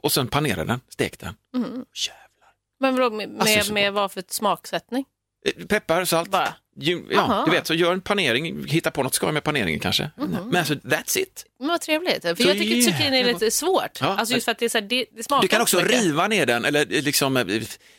[0.03, 1.35] Och sen panera den, stek den.
[1.55, 2.53] Jävlar.
[2.81, 5.05] Men vadå, med, Alltså, med, så med vad för smaksättning?
[5.47, 6.31] Eh, Peppar, salt.
[6.31, 6.55] Bara?
[6.76, 10.11] Ja, du vet, så gör en panering, hitta på något skoj med paneringen kanske.
[10.16, 11.44] Men alltså, that's it.
[11.59, 12.22] Men vad trevligt.
[12.22, 13.98] För Så jag tycker zucchini är lite svårt.
[14.00, 15.78] Ja, alltså just för att det, är så här, det, det smakar Du kan också
[15.78, 16.02] så mycket.
[16.02, 17.44] riva ner den eller liksom eh,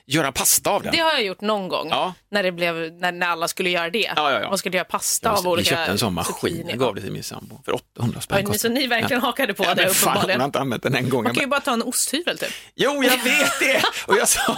[0.05, 0.91] göra pasta av den.
[0.91, 1.87] Det har jag gjort någon gång.
[1.89, 2.13] Ja.
[2.31, 4.11] När, det blev, när, när alla skulle göra det.
[4.15, 4.47] Ja.
[4.49, 6.65] Man skulle göra pasta Jag av måste- vi olika köpte en sån maskin, zucchini.
[6.69, 8.45] jag gav det till min sambo för 800 spänn.
[8.47, 10.39] Men så ni verkligen hakade på Ja, det men fan, hon uppenbarligen.
[10.41, 11.23] har inte använt den en gång.
[11.23, 12.49] Man kan ju bara ta en osthyvel typ.
[12.75, 13.83] Jo, jag vet det!
[14.07, 14.41] Och jag sa,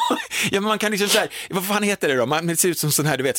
[0.52, 2.26] ja, men man kan liksom så här, vad fan heter det då?
[2.26, 3.38] Man, det ser ut som sån här, du vet,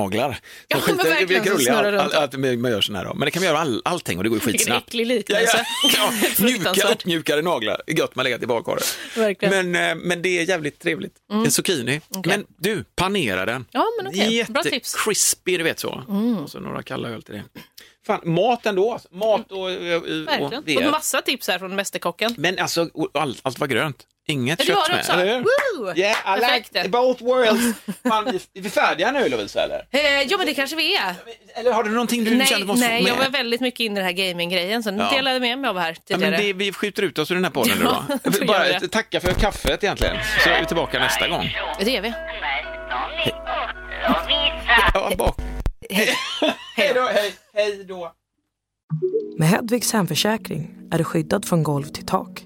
[0.00, 0.38] världsrekordnaglar.
[0.68, 2.14] Ja, De men verkligen, vilka som roliga, snurrar runt.
[2.14, 3.14] all, all, all, man gör sån här då.
[3.14, 4.88] Men det kan man göra all, allting och det går ju Vilken skitsnabbt.
[4.88, 5.66] äcklig Ja, liknelse.
[5.82, 6.92] ja, ja, mjuka, Fruktansvärt.
[6.92, 8.98] uppmjukade naglar, gött man lägger badkaret.
[9.16, 9.70] Verkligen.
[9.72, 11.14] Men, eh, men det är jävligt trevligt.
[11.32, 12.00] En zucchini.
[12.26, 13.64] Men du, panera den.
[13.70, 14.12] Ja, men.
[14.12, 14.94] Bra Jätte- tips.
[14.94, 15.04] Mm.
[15.04, 16.04] crispy, du vet så.
[16.42, 17.42] Och så några kalla öl till det.
[18.06, 18.92] Fan, mat ändå.
[18.92, 19.08] alltså.
[19.12, 19.72] Mat och, och, och
[20.26, 20.82] Verkligen.
[20.84, 22.34] Fått massa tips här från Mästerkocken.
[22.38, 24.06] Men alltså, och allt, allt var grönt.
[24.28, 25.12] Inget Ja, du kött har det med, också.
[25.12, 25.44] eller hur?
[25.84, 25.92] Woo!
[25.98, 26.74] Yeah, I Perfekt.
[26.74, 27.62] like both worlds.
[28.02, 29.86] Vi- är vi färdiga nu Lovisa eller?
[29.90, 31.14] Eh, ja, men det kanske vi är.
[31.54, 33.24] Eller har du någonting du Nej, kände måste nej få jag med?
[33.26, 35.10] var väldigt mycket inne i den här gaming-grejen, så nu Ja.
[35.16, 36.30] delade jag med mig av här Ja, tidigare.
[36.30, 38.14] men det, vi skjuter ut oss ur den här podden nu Ja, då.
[38.14, 41.56] då Jag vill gör bara tacka för kaffet egentligen, så är vi tillbaka nästa gång.
[41.80, 42.12] Det är vi.
[44.94, 45.36] Ja, bak.
[45.90, 46.08] Hej.
[46.76, 48.12] Hej då, hej, hej då.
[49.38, 52.45] Med Hedvigs hemförsäkring är du skyddad från golv till tak